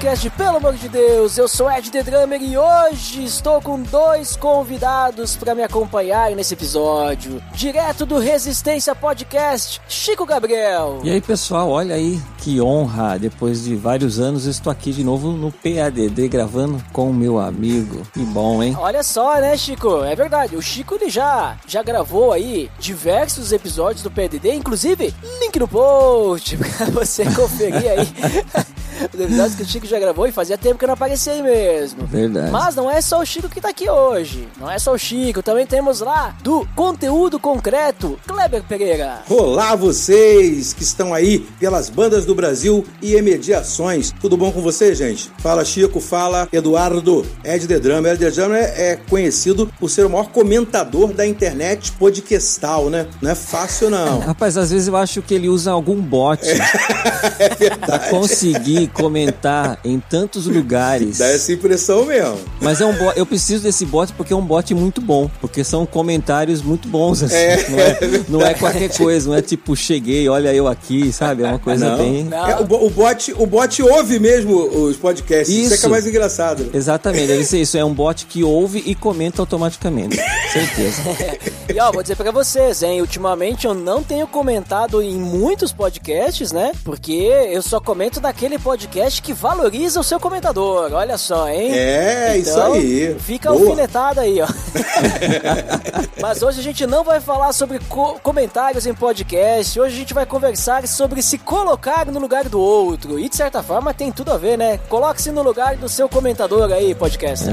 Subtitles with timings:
[0.00, 4.34] Podcast, pelo amor de Deus, eu sou Ed The Drummer e hoje estou com dois
[4.34, 7.42] convidados para me acompanhar nesse episódio.
[7.52, 11.00] Direto do Resistência Podcast, Chico Gabriel.
[11.04, 13.18] E aí, pessoal, olha aí que honra.
[13.18, 18.00] Depois de vários anos, estou aqui de novo no PADD gravando com o meu amigo.
[18.14, 18.74] Que bom, hein?
[18.80, 20.02] Olha só, né, Chico?
[20.02, 25.58] É verdade, o Chico ele já, já gravou aí diversos episódios do PDD, inclusive link
[25.58, 28.70] no post pra você conferir aí.
[29.12, 31.42] Os episódios que o Chico já gravou e fazia tempo que eu não aparecia aí
[31.42, 32.06] mesmo.
[32.06, 32.50] Verdade.
[32.50, 34.48] Mas não é só o Chico que tá aqui hoje.
[34.58, 39.22] Não é só o Chico, também temos lá do conteúdo concreto, Kleber Pereira.
[39.28, 44.12] Olá vocês que estão aí pelas bandas do Brasil e emediações.
[44.20, 45.30] Tudo bom com vocês, gente?
[45.38, 47.24] Fala Chico, fala Eduardo.
[47.44, 48.12] Ed The Drummer.
[48.12, 53.06] Ed The Drummer é conhecido por ser o maior comentador da internet podcastal, né?
[53.22, 54.20] Não é fácil não.
[54.30, 56.40] Rapaz, às vezes eu acho que ele usa algum bot
[57.38, 57.86] É verdade.
[57.86, 61.18] pra conseguir comentar em tantos lugares.
[61.18, 62.38] Dá essa impressão mesmo.
[62.60, 65.64] Mas é um bot, eu preciso desse bot porque é um bot muito bom, porque
[65.64, 67.34] são comentários muito bons, assim.
[67.34, 71.12] É, não, é, é não é qualquer coisa, não é tipo, cheguei, olha eu aqui,
[71.12, 71.42] sabe?
[71.42, 71.98] É uma coisa Não.
[71.98, 72.24] bem.
[72.24, 72.48] Não.
[72.48, 75.54] É, o, o bot, o bot ouve mesmo os podcasts.
[75.54, 75.90] Isso, é que é Isso.
[75.90, 76.70] mais engraçado.
[76.72, 77.76] Exatamente, deve ser isso.
[77.76, 80.16] É um bot que ouve e comenta automaticamente.
[80.52, 81.02] Certeza.
[81.72, 83.00] E ó, vou dizer pra vocês, hein?
[83.00, 86.72] Ultimamente eu não tenho comentado em muitos podcasts, né?
[86.82, 90.92] Porque eu só comento naquele podcast que valoriza o seu comentador.
[90.92, 91.72] Olha só, hein?
[91.72, 93.16] É, isso Então, aí.
[93.20, 93.62] Fica Boa.
[93.62, 94.46] alfinetada aí, ó.
[96.20, 99.78] Mas hoje a gente não vai falar sobre co- comentários em podcast.
[99.80, 103.18] Hoje a gente vai conversar sobre se colocar no lugar do outro.
[103.18, 104.78] E de certa forma tem tudo a ver, né?
[104.88, 107.52] Coloque-se no lugar do seu comentador aí, podcaster.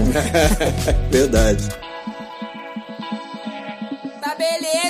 [1.10, 1.68] Verdade.
[4.22, 4.87] Tá beleza,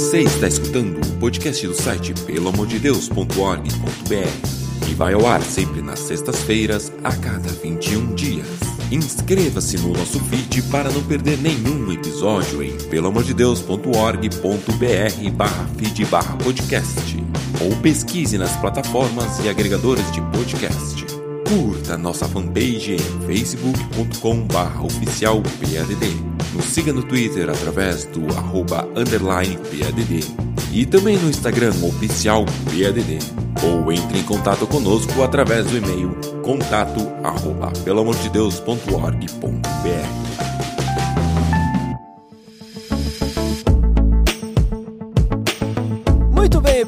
[0.00, 6.90] Você está escutando o podcast do site peloamordedeus.org.br e vai ao ar sempre nas sextas-feiras,
[7.04, 8.46] a cada 21 dias.
[8.90, 17.22] Inscreva-se no nosso feed para não perder nenhum episódio em peloamordedeus.org.br barra feed barra podcast
[17.60, 21.04] ou pesquise nas plataformas e agregadores de podcast.
[21.46, 26.29] Curta nossa fanpage em facebook.com barra oficial PADD.
[26.54, 30.24] Nos siga no Twitter através do arroba underline PADD.
[30.72, 33.18] E também no Instagram oficial PADD.
[33.64, 40.49] Ou entre em contato conosco através do e-mail contato arroba pelamordedeus.org.br.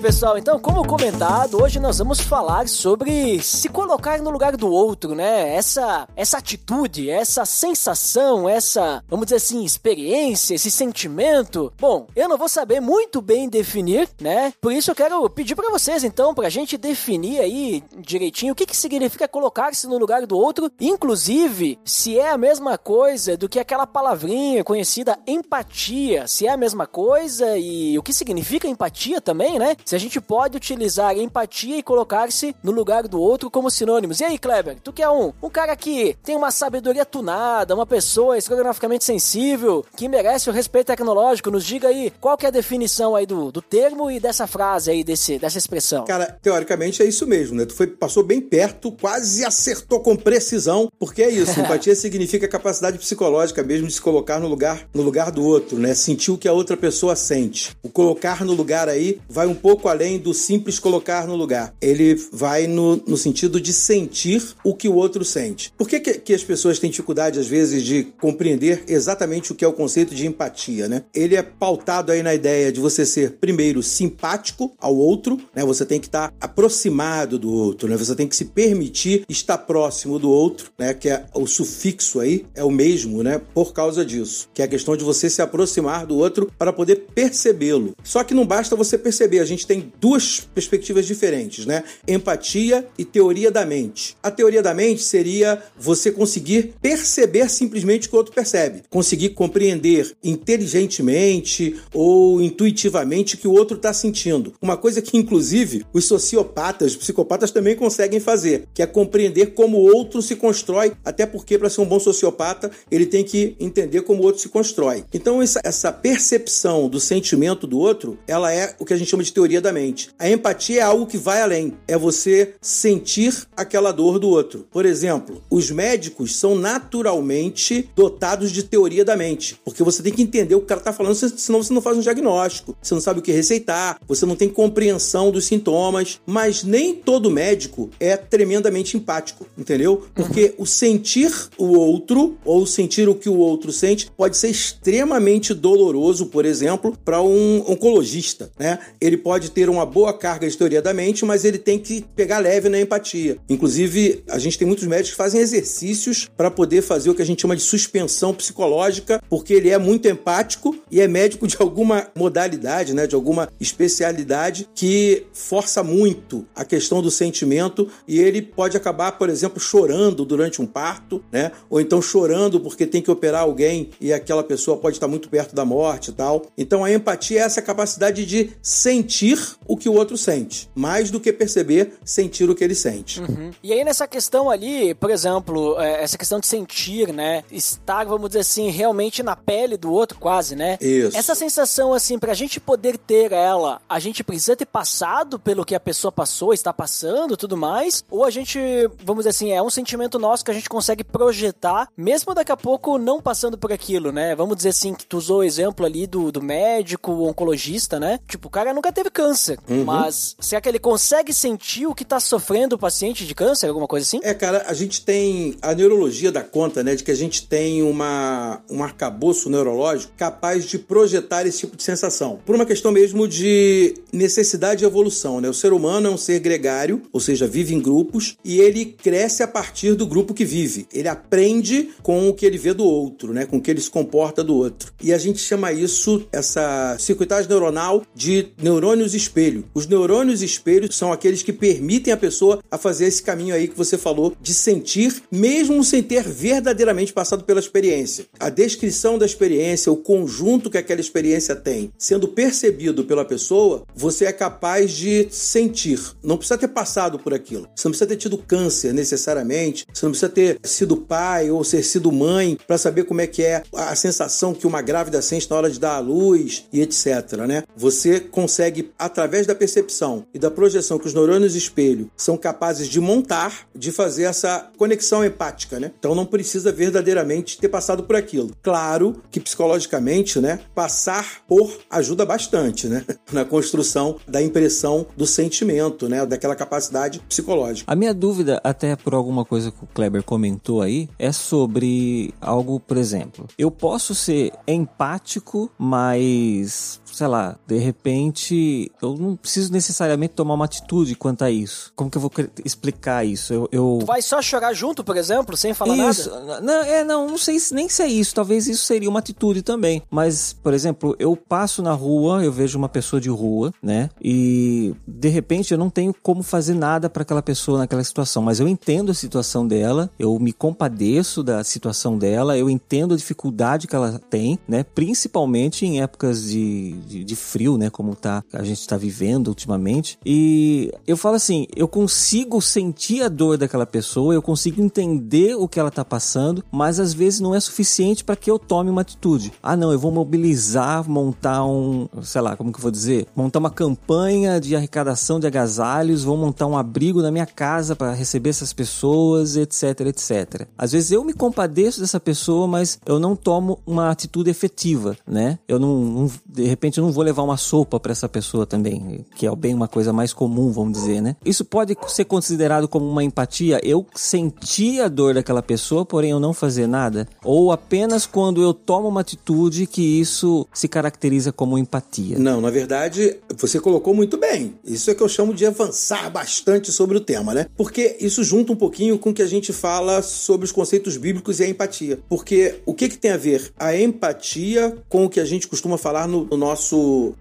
[0.03, 0.37] pessoal.
[0.37, 5.55] Então, como comentado, hoje nós vamos falar sobre se colocar no lugar do outro, né?
[5.55, 11.73] Essa essa atitude, essa sensação, essa, vamos dizer assim, experiência, esse sentimento.
[11.79, 14.53] Bom, eu não vou saber muito bem definir, né?
[14.61, 18.67] Por isso eu quero pedir pra vocês, então, pra gente definir aí direitinho o que
[18.67, 23.61] que significa colocar-se no lugar do outro, inclusive se é a mesma coisa do que
[23.61, 29.61] aquela palavrinha conhecida empatia, se é a mesma coisa e o que significa empatia também,
[29.61, 29.77] né?
[29.93, 34.21] Se a gente pode utilizar empatia e colocar-se no lugar do outro como sinônimos.
[34.21, 37.85] E aí, Kleber, tu que é um, um cara que tem uma sabedoria tunada, uma
[37.85, 42.51] pessoa estrograficamente sensível, que merece o respeito tecnológico, nos diga aí qual que é a
[42.51, 46.07] definição aí do, do termo e dessa frase aí, desse, dessa expressão.
[46.07, 47.67] Cara, teoricamente é isso mesmo, né?
[47.67, 51.53] Tu foi, passou bem perto, quase acertou com precisão, porque é isso.
[51.61, 55.95] Empatia significa capacidade psicológica mesmo de se colocar no lugar, no lugar do outro, né?
[55.95, 57.77] Sentir o que a outra pessoa sente.
[57.83, 61.75] O colocar no lugar aí vai um pouco além do simples colocar no lugar.
[61.81, 65.73] Ele vai no, no sentido de sentir o que o outro sente.
[65.77, 69.65] Por que, que, que as pessoas têm dificuldade, às vezes, de compreender exatamente o que
[69.65, 71.05] é o conceito de empatia, né?
[71.15, 75.65] Ele é pautado aí na ideia de você ser, primeiro, simpático ao outro, né?
[75.65, 77.97] Você tem que estar aproximado do outro, né?
[77.97, 80.95] Você tem que se permitir estar próximo do outro, né?
[80.95, 83.41] Que é o sufixo aí, é o mesmo, né?
[83.55, 84.49] Por causa disso.
[84.55, 87.95] Que é a questão de você se aproximar do outro para poder percebê-lo.
[88.03, 91.85] Só que não basta você perceber, a gente tem duas perspectivas diferentes, né?
[92.07, 94.17] Empatia e teoria da mente.
[94.23, 99.31] A teoria da mente seria você conseguir perceber simplesmente o que o outro percebe, conseguir
[99.31, 104.55] compreender inteligentemente ou intuitivamente o que o outro está sentindo.
[104.61, 109.79] Uma coisa que, inclusive, os sociopatas, os psicopatas também conseguem fazer, que é compreender como
[109.79, 114.03] o outro se constrói, até porque, para ser um bom sociopata, ele tem que entender
[114.03, 115.05] como o outro se constrói.
[115.13, 119.33] Então, essa percepção do sentimento do outro, ela é o que a gente chama de
[119.33, 120.11] teoria da mente.
[120.19, 124.67] A empatia é algo que vai além, é você sentir aquela dor do outro.
[124.71, 130.23] Por exemplo, os médicos são naturalmente dotados de teoria da mente, porque você tem que
[130.23, 133.01] entender o que o cara está falando, senão você não faz um diagnóstico, você não
[133.01, 138.17] sabe o que receitar, você não tem compreensão dos sintomas, mas nem todo médico é
[138.17, 140.05] tremendamente empático, entendeu?
[140.15, 140.65] Porque uhum.
[140.65, 146.27] o sentir o outro ou sentir o que o outro sente pode ser extremamente doloroso,
[146.27, 148.79] por exemplo, para um oncologista, né?
[149.01, 152.39] Ele pode ter uma boa carga de teoria da mente, mas ele tem que pegar
[152.39, 153.39] leve na empatia.
[153.49, 157.27] Inclusive, a gente tem muitos médicos que fazem exercícios para poder fazer o que a
[157.27, 162.09] gente chama de suspensão psicológica, porque ele é muito empático e é médico de alguma
[162.15, 168.77] modalidade, né, de alguma especialidade que força muito a questão do sentimento e ele pode
[168.77, 171.53] acabar, por exemplo, chorando durante um parto, né?
[171.69, 175.55] Ou então chorando porque tem que operar alguém e aquela pessoa pode estar muito perto
[175.55, 176.47] da morte e tal.
[176.57, 179.32] Então a empatia é essa capacidade de sentir
[179.67, 183.21] o que o outro sente, mais do que perceber, sentir o que ele sente.
[183.21, 183.51] Uhum.
[183.63, 187.45] E aí nessa questão ali, por exemplo, é, essa questão de sentir, né?
[187.51, 190.79] Estar, vamos dizer assim, realmente na pele do outro, quase, né?
[190.81, 191.17] Isso.
[191.17, 195.75] Essa sensação, assim, pra gente poder ter ela, a gente precisa ter passado pelo que
[195.75, 198.59] a pessoa passou, está passando tudo mais, ou a gente,
[199.05, 202.57] vamos dizer assim, é um sentimento nosso que a gente consegue projetar, mesmo daqui a
[202.57, 204.35] pouco não passando por aquilo, né?
[204.35, 208.19] Vamos dizer assim, que tu usou o exemplo ali do, do médico, o oncologista, né?
[208.27, 209.22] Tipo, o cara nunca teve câncer,
[209.69, 209.85] uhum.
[209.85, 213.87] mas será que ele consegue sentir o que tá sofrendo o paciente de câncer, alguma
[213.87, 214.21] coisa assim?
[214.23, 217.83] É, cara, a gente tem a neurologia da conta, né, de que a gente tem
[217.83, 222.41] uma, um arcabouço neurológico capaz de projetar esse tipo de sensação.
[222.45, 225.49] Por uma questão mesmo de necessidade e evolução, né?
[225.49, 229.43] O ser humano é um ser gregário, ou seja, vive em grupos, e ele cresce
[229.43, 230.87] a partir do grupo que vive.
[230.93, 233.47] Ele aprende com o que ele vê do outro, né?
[233.47, 234.93] Com o que ele se comporta do outro.
[235.03, 239.65] E a gente chama isso, essa circuitagem neuronal, de neurônios espelho.
[239.75, 243.77] Os neurônios espelho são aqueles que permitem a pessoa a fazer esse caminho aí que
[243.77, 248.27] você falou de sentir, mesmo sem ter verdadeiramente passado pela experiência.
[248.39, 254.27] A descrição da experiência, o conjunto que aquela experiência tem, sendo percebido pela pessoa, você
[254.27, 256.01] é capaz de sentir.
[256.23, 257.69] Não precisa ter passado por aquilo.
[257.75, 259.87] Você não precisa ter tido câncer necessariamente.
[259.93, 263.43] Você não precisa ter sido pai ou ser sido mãe para saber como é que
[263.43, 267.33] é a sensação que uma grávida sente na hora de dar à luz e etc.
[267.47, 267.65] Né?
[267.77, 273.01] Você consegue, através da percepção e da projeção que os neurônios espelho são capazes de
[273.01, 275.81] montar, de fazer essa conexão empática.
[275.81, 275.91] Né?
[275.99, 278.53] Então não precisa verdadeiramente ter passado por aquilo.
[278.63, 286.09] Claro que psicologicamente, né, passar por ajuda bastante, né, na construção da impressão do sentimento,
[286.09, 287.91] né, daquela capacidade psicológica.
[287.91, 292.79] A minha dúvida, até por alguma coisa que o Kleber comentou aí, é sobre algo,
[292.79, 300.35] por exemplo, eu posso ser empático, mas sei lá, de repente eu não preciso necessariamente
[300.35, 301.93] tomar uma atitude quanto a isso.
[301.95, 302.31] Como que eu vou
[302.65, 303.53] explicar isso?
[303.53, 303.99] Eu, eu...
[304.01, 306.31] Tu vai só chorar junto, por exemplo, sem falar isso.
[306.31, 306.61] nada?
[306.61, 308.35] Não, é, não, não sei nem se é isso.
[308.35, 310.03] Talvez isso seria uma atitude também.
[310.11, 314.11] Mas, por exemplo, eu passo na rua, eu vejo uma pessoa de rua, né?
[314.21, 318.61] E de repente eu não tenho como fazer nada para aquela pessoa naquela situação, mas
[318.61, 323.87] eu entendo a situação dela, eu me compadeço da situação dela, eu entendo a dificuldade
[323.87, 324.83] que ela tem, né?
[324.83, 327.91] Principalmente em épocas de, de, de frio, né?
[327.91, 330.19] Como tá, a gente está vivendo ultimamente.
[330.25, 335.69] E eu falo assim, eu consigo sentir a dor daquela pessoa, eu consigo entender o
[335.69, 339.01] que ela tá passando, mas às vezes não é suficiente para que eu tome uma
[339.03, 339.53] atitude.
[339.63, 343.27] Ah, não, eu vou mobilizar, montar um, sei lá, como que eu vou dizer?
[343.35, 348.13] Montar uma campanha de arrecadação de agasalhos, vou montar um abrigo na minha casa para
[348.13, 350.67] receber essas pessoas, etc, etc.
[350.77, 355.59] Às vezes eu me compadeço dessa pessoa, mas eu não tomo uma atitude efetiva, né?
[355.67, 359.25] Eu não, não de repente eu não vou levar uma sopa para essa pessoa também,
[359.35, 361.37] que é bem uma coisa mais comum, vamos dizer, né?
[361.45, 363.81] Isso pode ser considerado como uma empatia.
[363.83, 368.73] Eu senti a dor daquela pessoa, porém eu não fazer nada, ou apenas quando eu
[368.75, 372.39] tomo uma atitude que isso se caracteriza como empatia.
[372.39, 374.75] Não, na verdade, você colocou muito bem.
[374.85, 377.67] Isso é que eu chamo de avançar bastante sobre o tema, né?
[377.77, 381.61] Porque isso junta um pouquinho com o que a gente fala sobre os conceitos bíblicos
[381.61, 382.19] e a empatia.
[382.29, 385.97] Porque o que, que tem a ver a empatia com o que a gente costuma
[385.99, 386.82] falar no, no nosso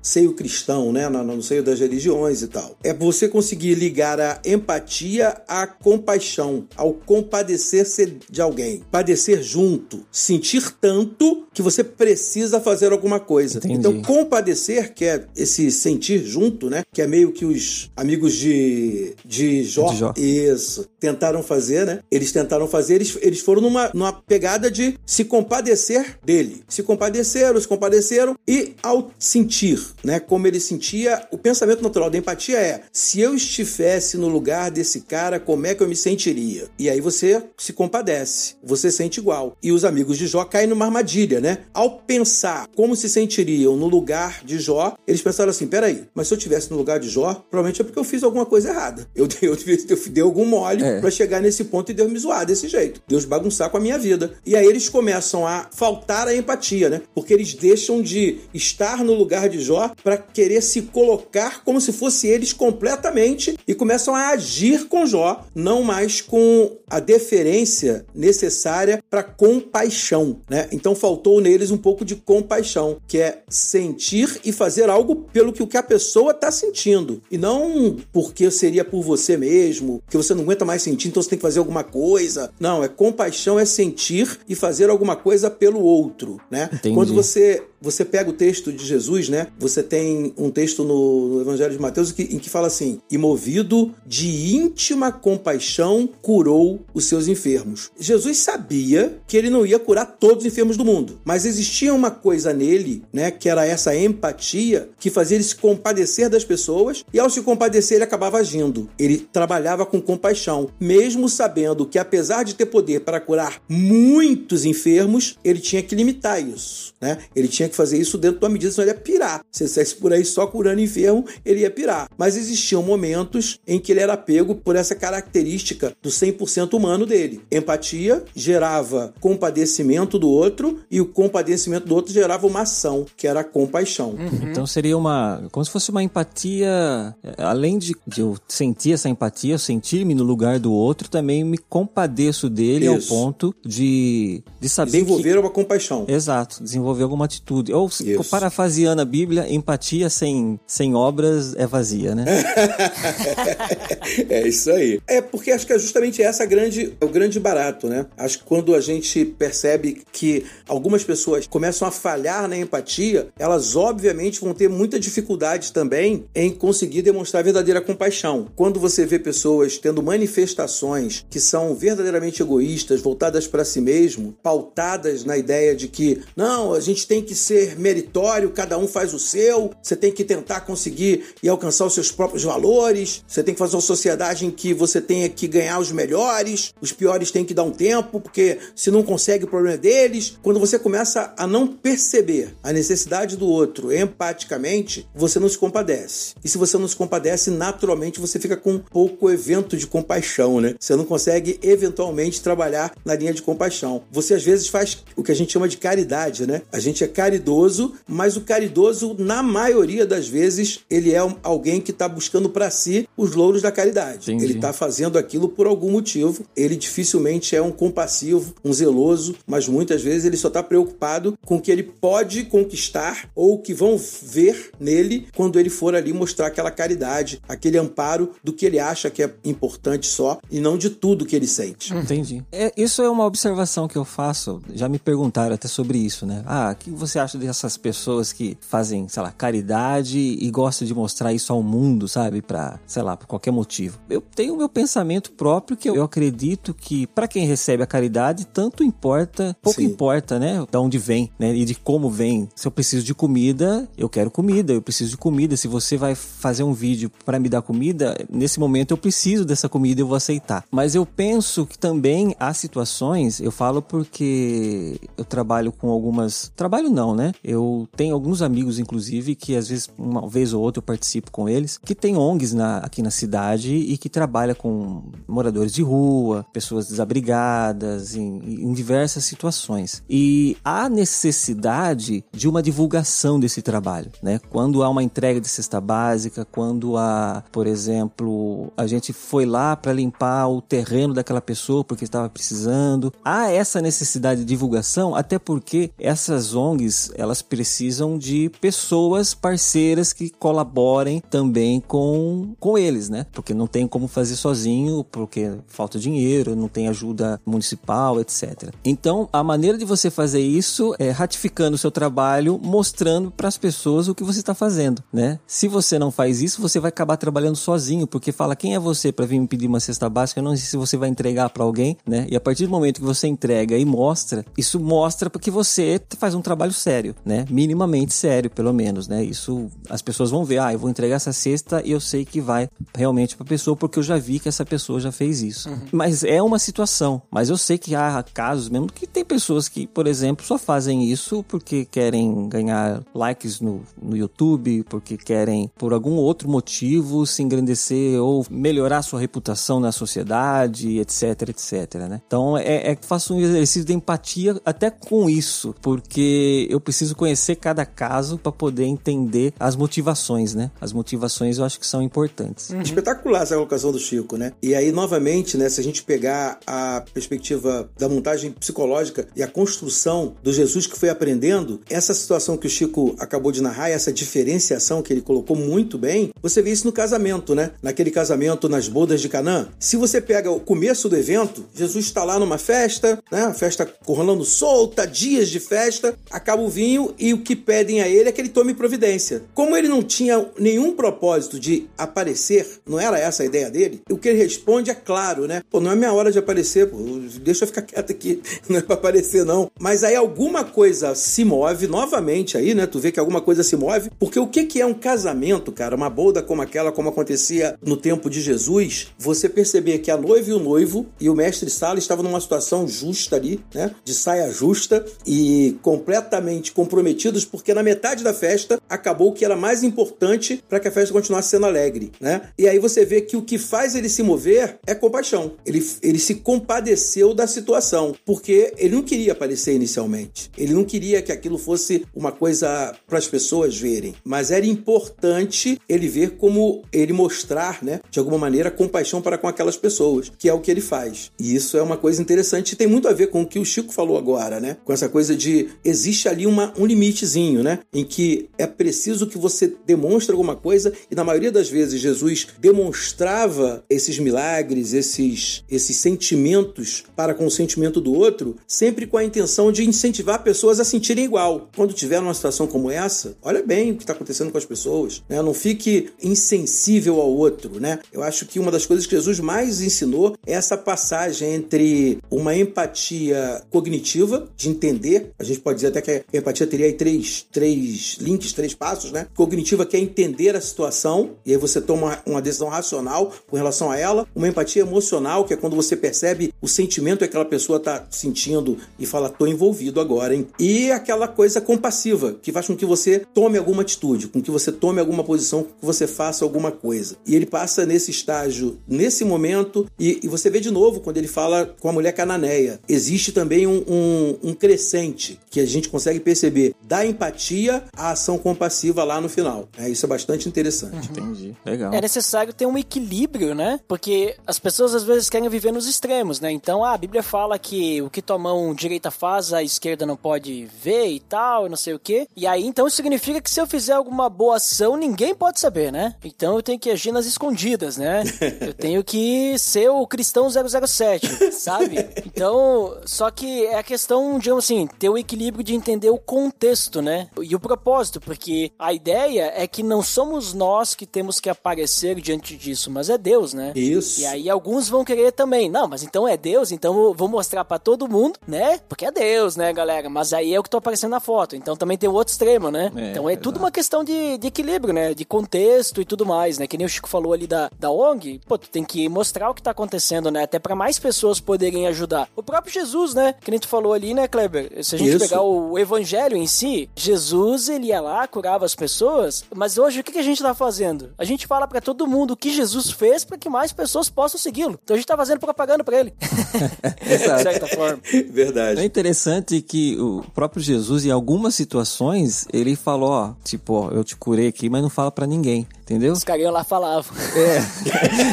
[0.01, 1.07] seio cristão, né?
[1.09, 2.77] No, no seio das religiões e tal.
[2.83, 8.81] É você conseguir ligar a empatia à compaixão, ao compadecer-se de alguém.
[8.91, 10.05] Padecer junto.
[10.11, 13.57] Sentir tanto que você precisa fazer alguma coisa.
[13.57, 13.75] Entendi.
[13.75, 16.83] Então, compadecer, que é esse sentir junto, né?
[16.93, 20.13] Que é meio que os amigos de, de Jó, De Jó.
[20.15, 21.99] isso, tentaram fazer, né?
[22.09, 26.63] Eles tentaram fazer, eles, eles foram numa, numa pegada de se compadecer dele.
[26.67, 30.19] Se compadeceram, se compadeceram, e ao sentir, né?
[30.19, 31.25] Como ele sentia.
[31.31, 35.73] O pensamento natural da empatia é: se eu estivesse no lugar desse cara, como é
[35.73, 36.67] que eu me sentiria?
[36.77, 39.57] E aí você se compadece, você sente igual.
[39.63, 41.59] E os amigos de Jó caem numa armadilha, né?
[41.73, 46.33] Ao pensar como se sentiriam no lugar de Jó, eles pensaram assim: peraí, mas se
[46.33, 49.07] eu estivesse no lugar de Jó, provavelmente é porque eu fiz alguma coisa errada.
[49.15, 49.57] Eu dei, eu,
[49.89, 50.99] eu dei algum mole é.
[50.99, 53.01] para chegar nesse ponto e Deus me zoar desse jeito.
[53.07, 54.33] Deus bagunçar com a minha vida.
[54.45, 57.01] E aí eles começam a faltar a empatia, né?
[57.15, 61.91] Porque eles deixam de estar no lugar de Jó para querer se colocar como se
[61.91, 69.01] fosse eles completamente e começam a agir com Jó, não mais com a deferência necessária
[69.09, 70.67] para compaixão, né?
[70.71, 75.63] Então faltou neles um pouco de compaixão, que é sentir e fazer algo pelo que
[75.63, 80.33] o que a pessoa está sentindo e não porque seria por você mesmo, que você
[80.33, 82.51] não aguenta mais sentir, então você tem que fazer alguma coisa.
[82.59, 86.69] Não, é compaixão é sentir e fazer alguma coisa pelo outro, né?
[86.73, 86.95] Entendi.
[86.95, 89.47] Quando você você pega o texto de Jesus, né?
[89.59, 93.17] Você tem um texto no, no Evangelho de Mateus que, em que fala assim: e
[93.17, 97.91] movido de íntima compaixão curou os seus enfermos.
[97.99, 102.11] Jesus sabia que ele não ia curar todos os enfermos do mundo, mas existia uma
[102.11, 103.31] coisa nele, né?
[103.31, 107.95] Que era essa empatia que fazia ele se compadecer das pessoas e ao se compadecer
[107.95, 108.89] ele acabava agindo.
[108.97, 115.37] Ele trabalhava com compaixão, mesmo sabendo que apesar de ter poder para curar muitos enfermos,
[115.43, 117.17] ele tinha que limitar isso, né?
[117.35, 119.41] Ele tinha que fazer isso dentro de uma medida, senão ele pirar.
[119.51, 122.09] Se ele saísse por aí só curando enfermo, ele ia pirar.
[122.17, 127.41] Mas existiam momentos em que ele era pego por essa característica do 100% humano dele.
[127.51, 133.41] Empatia gerava compadecimento do outro e o compadecimento do outro gerava uma ação, que era
[133.41, 134.11] a compaixão.
[134.11, 134.49] Uhum.
[134.49, 139.57] Então seria uma, como se fosse uma empatia, além de, de eu sentir essa empatia,
[139.57, 143.13] sentir-me no lugar do outro, também me compadeço dele Isso.
[143.13, 145.39] ao ponto de, de saber desenvolver que...
[145.39, 146.05] uma compaixão.
[146.07, 147.73] Exato, desenvolver alguma atitude atitude.
[147.73, 148.23] Ou, Isso.
[148.29, 152.25] parafraseando a Bíblia, empatia sem, sem obras é vazia, né?
[154.29, 155.01] é isso aí.
[155.07, 158.05] É porque acho que é justamente essa grande, o grande barato, né?
[158.17, 163.75] Acho que quando a gente percebe que algumas pessoas começam a falhar na empatia, elas
[163.75, 168.47] obviamente vão ter muita dificuldade também em conseguir demonstrar verdadeira compaixão.
[168.55, 175.23] Quando você vê pessoas tendo manifestações que são verdadeiramente egoístas, voltadas para si mesmo, pautadas
[175.23, 179.19] na ideia de que não, a gente tem que ser meritório, cada um faz o
[179.19, 183.59] seu, você tem que tentar conseguir e alcançar os seus próprios valores, você tem que
[183.59, 187.53] fazer uma sociedade em que você tenha que ganhar os melhores, os piores têm que
[187.53, 190.37] dar um tempo, porque se não consegue o problema é deles.
[190.41, 196.33] Quando você começa a não perceber a necessidade do outro empaticamente, você não se compadece.
[196.43, 200.75] E se você não se compadece, naturalmente você fica com pouco evento de compaixão, né?
[200.79, 204.03] Você não consegue eventualmente trabalhar na linha de compaixão.
[204.11, 206.61] Você às vezes faz o que a gente chama de caridade, né?
[206.71, 211.89] A gente é caridoso mas o caridoso, na maioria das vezes, ele é alguém que
[211.89, 214.31] está buscando para si os louros da caridade.
[214.31, 214.45] Entendi.
[214.45, 216.45] Ele está fazendo aquilo por algum motivo.
[216.55, 221.55] Ele dificilmente é um compassivo, um zeloso, mas muitas vezes ele só está preocupado com
[221.55, 226.13] o que ele pode conquistar ou o que vão ver nele quando ele for ali
[226.13, 230.77] mostrar aquela caridade, aquele amparo do que ele acha que é importante só e não
[230.77, 231.93] de tudo que ele sente.
[231.93, 232.43] Entendi.
[232.51, 234.61] É, isso é uma observação que eu faço.
[234.73, 236.43] Já me perguntaram até sobre isso, né?
[236.45, 240.93] Ah, o que você acha dessas pessoas que fazem, sei lá, caridade e gostam de
[240.93, 242.41] mostrar isso ao mundo, sabe?
[242.41, 243.99] Pra, sei lá, por qualquer motivo.
[244.09, 248.45] Eu tenho o meu pensamento próprio que eu acredito que para quem recebe a caridade,
[248.45, 249.87] tanto importa, pouco Sim.
[249.87, 250.65] importa, né?
[250.71, 251.55] Da onde vem, né?
[251.55, 252.49] E de como vem.
[252.55, 255.57] Se eu preciso de comida, eu quero comida, eu preciso de comida.
[255.57, 259.69] Se você vai fazer um vídeo para me dar comida, nesse momento eu preciso dessa
[259.69, 260.63] comida, eu vou aceitar.
[260.71, 266.51] Mas eu penso que também há situações, eu falo porque eu trabalho com algumas.
[266.55, 267.31] Trabalho não, né?
[267.43, 271.47] Eu tenho alguns amigos, inclusive, que às vezes, uma vez ou outra, eu participo com
[271.47, 276.45] eles, que tem ONGs na, aqui na cidade e que trabalha com moradores de rua,
[276.53, 280.03] pessoas desabrigadas, em, em diversas situações.
[280.09, 284.39] E há necessidade de uma divulgação desse trabalho, né?
[284.49, 289.75] Quando há uma entrega de cesta básica, quando há, por exemplo, a gente foi lá
[289.75, 295.37] para limpar o terreno daquela pessoa porque estava precisando, há essa necessidade de divulgação, até
[295.37, 298.30] porque essas ONGs elas precisam de
[298.61, 303.25] pessoas parceiras que colaborem também com, com eles, né?
[303.31, 308.73] Porque não tem como fazer sozinho, porque falta dinheiro, não tem ajuda municipal, etc.
[308.83, 313.57] Então, a maneira de você fazer isso é ratificando o seu trabalho, mostrando para as
[313.57, 315.39] pessoas o que você está fazendo, né?
[315.45, 319.11] Se você não faz isso, você vai acabar trabalhando sozinho, porque fala quem é você
[319.11, 321.63] para vir me pedir uma cesta básica, eu não sei se você vai entregar para
[321.63, 322.27] alguém, né?
[322.29, 326.33] E a partir do momento que você entrega e mostra, isso mostra porque você faz
[326.35, 327.45] um trabalho sério né?
[327.49, 329.23] Minimamente sério, pelo menos, né?
[329.23, 332.39] Isso as pessoas vão ver, ah, eu vou entregar essa cesta e eu sei que
[332.39, 335.69] vai realmente para a pessoa porque eu já vi que essa pessoa já fez isso.
[335.69, 335.79] Uhum.
[335.91, 339.87] Mas é uma situação, mas eu sei que há casos mesmo que tem pessoas que,
[339.87, 345.91] por exemplo, só fazem isso porque querem ganhar likes no, no YouTube, porque querem por
[345.91, 352.21] algum outro motivo se engrandecer ou melhorar sua reputação na sociedade, etc, etc, né?
[352.27, 357.15] Então é, é que faço um exercício de empatia até com isso, porque eu preciso
[357.15, 358.10] conhecer cada caso
[358.41, 360.71] para poder entender as motivações, né?
[360.79, 362.69] As motivações eu acho que são importantes.
[362.69, 362.81] Uhum.
[362.81, 364.53] Espetacular essa colocação do Chico, né?
[364.61, 369.47] E aí, novamente, né, se a gente pegar a perspectiva da montagem psicológica e a
[369.47, 374.11] construção do Jesus que foi aprendendo, essa situação que o Chico acabou de narrar, essa
[374.11, 377.71] diferenciação que ele colocou muito bem, você vê isso no casamento, né?
[377.81, 379.69] Naquele casamento nas bodas de Canaã.
[379.79, 383.43] Se você pega o começo do evento, Jesus está lá numa festa, né?
[383.43, 388.09] A festa rolando solta, dias de festa, acaba o vinho e o que pedem a
[388.09, 389.43] ele é que ele tome providência.
[389.53, 394.17] Como ele não tinha nenhum propósito de aparecer, não era essa a ideia dele, o
[394.17, 395.61] que ele responde é claro, né?
[395.69, 396.97] Pô, não é minha hora de aparecer, pô,
[397.41, 399.69] deixa eu ficar quieto aqui, não é pra aparecer não.
[399.79, 402.85] Mas aí alguma coisa se move novamente aí, né?
[402.85, 405.95] Tu vê que alguma coisa se move, porque o que que é um casamento, cara?
[405.95, 410.49] Uma boda como aquela, como acontecia no tempo de Jesus, você perceber que a noiva
[410.49, 413.91] e o noivo e o mestre Sala estavam numa situação justa ali, né?
[414.03, 419.55] De saia justa e completamente comprometidos, porque na metade da festa acabou o que era
[419.55, 422.41] mais importante para que a festa continuasse sendo alegre, né?
[422.57, 425.53] E aí você vê que o que faz ele se mover é compaixão.
[425.65, 430.51] Ele, ele se compadeceu da situação, porque ele não queria aparecer inicialmente.
[430.57, 435.79] Ele não queria que aquilo fosse uma coisa para as pessoas verem, mas era importante
[435.87, 440.49] ele ver como ele mostrar, né, de alguma maneira, compaixão para com aquelas pessoas, que
[440.49, 441.31] é o que ele faz.
[441.39, 443.65] E isso é uma coisa interessante e tem muito a ver com o que o
[443.65, 444.77] Chico falou agora, né?
[444.83, 447.70] Com essa coisa de existe ali uma, um limitezinho, né?
[447.93, 452.47] Em que é preciso que você demonstre alguma coisa e na maioria das vezes Jesus
[452.59, 459.23] demonstrava esses milagres, esses, esses sentimentos para com o sentimento do outro, sempre com a
[459.23, 461.69] intenção de incentivar pessoas a sentirem igual.
[461.75, 465.23] Quando tiver uma situação como essa, olha bem o que está acontecendo com as pessoas,
[465.27, 465.41] né?
[465.41, 467.99] Não fique insensível ao outro, né?
[468.11, 472.55] Eu acho que uma das coisas que Jesus mais ensinou é essa passagem entre uma
[472.55, 477.45] empatia cognitiva, de entender, a gente pode dizer até que a empatia teria aí três,
[477.51, 479.27] três links, três passos, né?
[479.35, 483.91] Cognitiva que é entender a situação, e aí você toma uma decisão racional com relação
[483.91, 487.77] a ela, uma empatia emocional, que é quando você percebe o sentimento que aquela pessoa
[487.77, 490.47] está sentindo e fala, tô envolvido agora, hein?
[490.59, 494.71] E aquela coisa compassiva, que faz com que você tome alguma atitude, com que você
[494.71, 497.15] tome alguma posição, que você faça alguma coisa.
[497.25, 501.27] E ele passa nesse estágio, nesse momento, e, e você vê de novo quando ele
[501.27, 502.79] fala com a mulher cananeia.
[502.87, 507.50] Existe também um, um, um crescente que a gente consegue perceber da empatia
[507.95, 509.67] à ação compassiva lá no final.
[509.77, 511.09] É, isso é bastante interessante.
[511.09, 511.27] Uhum.
[511.27, 511.55] Entendi.
[511.65, 511.93] Legal.
[511.93, 513.79] É necessário ter um equilíbrio, né?
[513.87, 516.51] Porque as pessoas às vezes querem viver nos extremos, né?
[516.51, 520.15] Então, ah, a Bíblia fala que o que tua mão direita faz, a esquerda não
[520.15, 522.27] pode ver e tal, e não sei o quê.
[522.35, 525.91] E aí, então, isso significa que se eu fizer alguma boa ação, ninguém pode saber,
[525.91, 526.15] né?
[526.23, 528.23] Então eu tenho que agir nas escondidas, né?
[528.61, 531.97] Eu tenho que ser o cristão 007, sabe?
[532.25, 537.01] Então, só que é a questão, digamos assim, ter o equilíbrio de entender o contexto,
[537.01, 537.27] né?
[537.43, 542.15] E o propósito, porque a ideia é que não somos nós que temos que aparecer
[542.21, 543.71] diante disso, mas é Deus, né?
[543.75, 544.21] Isso.
[544.21, 547.79] E aí alguns vão querer também, não, mas então é Deus, então vou mostrar para
[547.79, 548.79] todo mundo, né?
[548.89, 550.09] Porque é Deus, né, galera?
[550.09, 551.55] Mas aí é o que tô aparecendo na foto.
[551.55, 552.91] Então também tem o outro extremo, né?
[552.95, 553.43] É, então é exato.
[553.43, 555.13] tudo uma questão de, de equilíbrio, né?
[555.13, 556.67] De contexto e tudo mais, né?
[556.67, 559.53] Que nem o Chico falou ali da, da ONG, pô, tu tem que mostrar o
[559.53, 560.43] que tá acontecendo, né?
[560.43, 562.27] Até para mais pessoas poderem ajudar.
[562.35, 563.35] O próprio Jesus, né?
[563.41, 564.83] Que nem tu falou ali, né, Kleber?
[564.83, 565.19] Se a gente Isso.
[565.19, 570.03] pegar o evangelho em si, Jesus, ele ia lá, curava as pessoas, mas hoje o
[570.03, 571.11] que, a gente tá fazendo?
[571.17, 574.39] A gente fala para todo mundo o que Jesus fez para que mais pessoas possam
[574.39, 574.79] segui-lo.
[574.83, 576.13] Então a gente tá fazendo propaganda para ele.
[577.01, 577.99] de certa forma.
[578.29, 578.79] Verdade.
[578.79, 584.03] É interessante que o próprio Jesus, em algumas situações, ele falou, ó, tipo, ó, eu
[584.03, 586.13] te curei aqui, mas não fala pra ninguém, entendeu?
[586.13, 587.11] Os carinhos lá falavam.
[587.35, 587.61] É.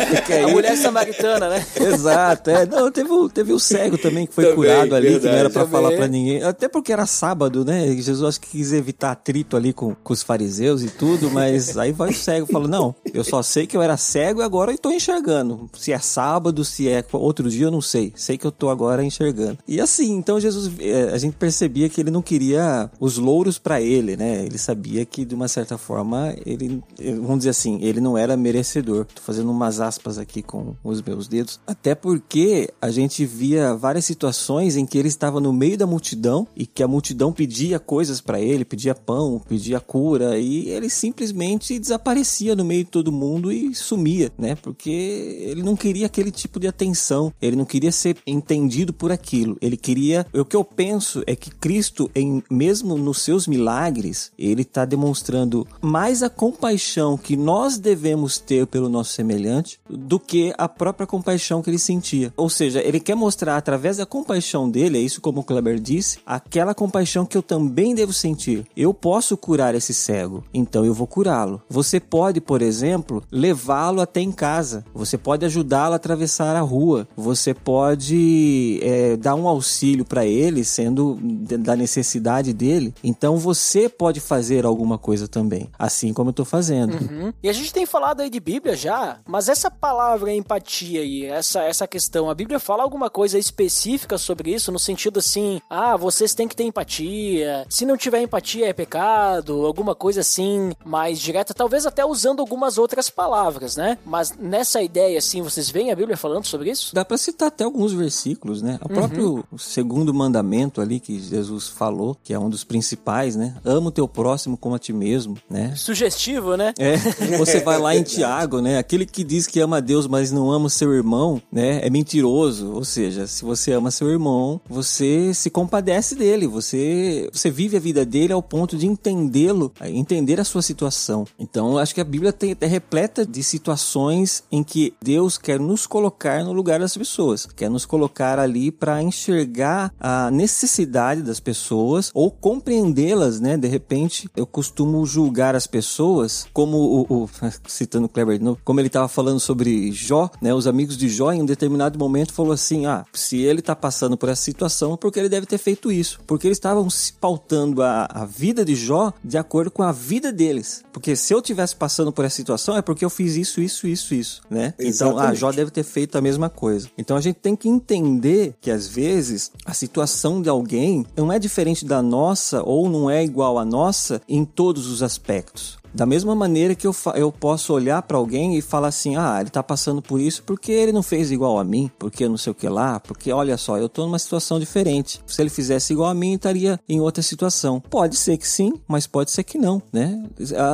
[0.17, 1.67] Porque A aí- mulher samaritana, né?
[1.81, 2.67] Exato, é.
[2.67, 5.39] Não, teve o, teve o cego também que foi Também, curado ali, que não verdade.
[5.41, 5.81] era pra Também.
[5.83, 6.43] falar pra ninguém.
[6.43, 7.87] Até porque era sábado, né?
[7.97, 11.93] Jesus acho que quis evitar atrito ali com, com os fariseus e tudo, mas aí
[11.93, 14.73] vai o cego e fala: Não, eu só sei que eu era cego e agora
[14.73, 15.69] eu tô enxergando.
[15.77, 18.13] Se é sábado, se é outro dia, eu não sei.
[18.17, 19.59] Sei que eu tô agora enxergando.
[19.67, 23.81] E assim, então Jesus, eh, a gente percebia que ele não queria os louros pra
[23.81, 24.45] ele, né?
[24.45, 28.17] Ele sabia que de uma certa forma ele, eh, vamos dizer dizer assim, ele não
[28.17, 29.07] era merecedor.
[29.07, 31.61] Tô fazendo umas aspas aqui com os meus dedos.
[31.67, 36.47] Até porque a gente via várias situações em que ele estava no meio da multidão
[36.55, 41.79] e que a multidão pedia coisas para ele, pedia pão, pedia cura e ele simplesmente
[41.79, 44.55] desaparecia no meio de todo mundo e sumia, né?
[44.55, 49.57] Porque ele não queria aquele tipo de atenção, ele não queria ser entendido por aquilo.
[49.61, 54.63] Ele queria, o que eu penso é que Cristo, em mesmo nos seus milagres, ele
[54.63, 60.69] está demonstrando mais a compaixão que nós devemos ter pelo nosso semelhante do que a
[60.69, 62.33] própria compaixão que ele sentia.
[62.37, 66.19] Ou seja, ele quer mostrar através da compaixão dele, é isso como o Kleber disse,
[66.27, 68.67] aquela compaixão que eu também devo sentir.
[68.77, 71.63] Eu posso curar esse cego, então eu vou curá-lo.
[71.69, 74.85] Você pode, por exemplo, levá-lo até em casa.
[74.93, 77.07] Você pode ajudá-lo a atravessar a rua.
[77.17, 82.95] Você pode é, dar um auxílio para ele, sendo da necessidade dele.
[83.03, 86.95] Então você pode fazer alguma coisa também, assim como eu estou fazendo.
[86.95, 87.18] Uhum.
[87.43, 91.63] E a gente tem falado aí de Bíblia já, mas essa palavra empatia aí, essa,
[91.63, 96.35] essa questão, a Bíblia fala alguma coisa específica sobre isso, no sentido assim, ah, vocês
[96.35, 101.55] têm que ter empatia, se não tiver empatia é pecado, alguma coisa assim mais direta,
[101.55, 103.99] talvez até usando algumas outras palavras, né?
[104.05, 106.95] Mas nessa ideia, assim, vocês veem a Bíblia falando sobre isso?
[106.95, 108.79] Dá para citar até alguns versículos, né?
[108.83, 108.95] O uhum.
[108.95, 113.57] próprio segundo mandamento ali que Jesus falou, que é um dos principais, né?
[113.65, 115.75] Ama o teu próximo como a ti mesmo, né?
[115.77, 116.75] Sugestivo, né?
[116.79, 116.97] É.
[117.39, 118.79] Você vai lá em Tiago, né?
[118.79, 121.81] Aquele que diz que ama a Deus, mas não ama o seu irmão, né?
[121.85, 122.73] É mentiroso.
[122.73, 127.81] Ou seja, se você ama seu irmão, você se compadece dele, você, você vive a
[127.81, 131.27] vida dele ao ponto de entendê-lo, entender a sua situação.
[131.39, 135.87] Então, acho que a Bíblia tem, é repleta de situações em que Deus quer nos
[135.87, 142.11] colocar no lugar das pessoas, quer nos colocar ali para enxergar a necessidade das pessoas
[142.15, 143.57] ou compreendê-las, né?
[143.57, 147.31] De repente, eu costumo julgar as pessoas como o, o
[147.67, 150.55] citando Kleber, como ele estava falando sobre Jó, né?
[150.55, 154.17] Os amigos de Jó em um determinado momento falou assim: "Ah, se ele está passando
[154.17, 157.83] por essa situação, é porque ele deve ter feito isso, porque eles estavam se pautando
[157.83, 160.85] a, a vida de Jó de acordo com a vida deles.
[160.93, 164.15] Porque se eu tivesse passando por essa situação é porque eu fiz isso, isso, isso,
[164.15, 164.75] isso, né?
[164.79, 164.95] Exatamente.
[164.95, 166.89] Então, ah, Jó deve ter feito a mesma coisa.
[166.97, 171.39] Então a gente tem que entender que às vezes a situação de alguém não é
[171.39, 175.79] diferente da nossa ou não é igual à nossa em todos os aspectos.
[175.95, 179.51] Da mesma maneira que eu, eu posso olhar para alguém e falar assim: ah, ele
[179.51, 182.55] tá passando por isso porque ele não fez igual a mim, porque não sei o
[182.55, 185.21] que lá, porque olha só, eu tô numa situação diferente.
[185.27, 187.81] Se ele fizesse igual a mim, estaria em outra situação.
[187.81, 190.23] Pode ser que sim, mas pode ser que não, né?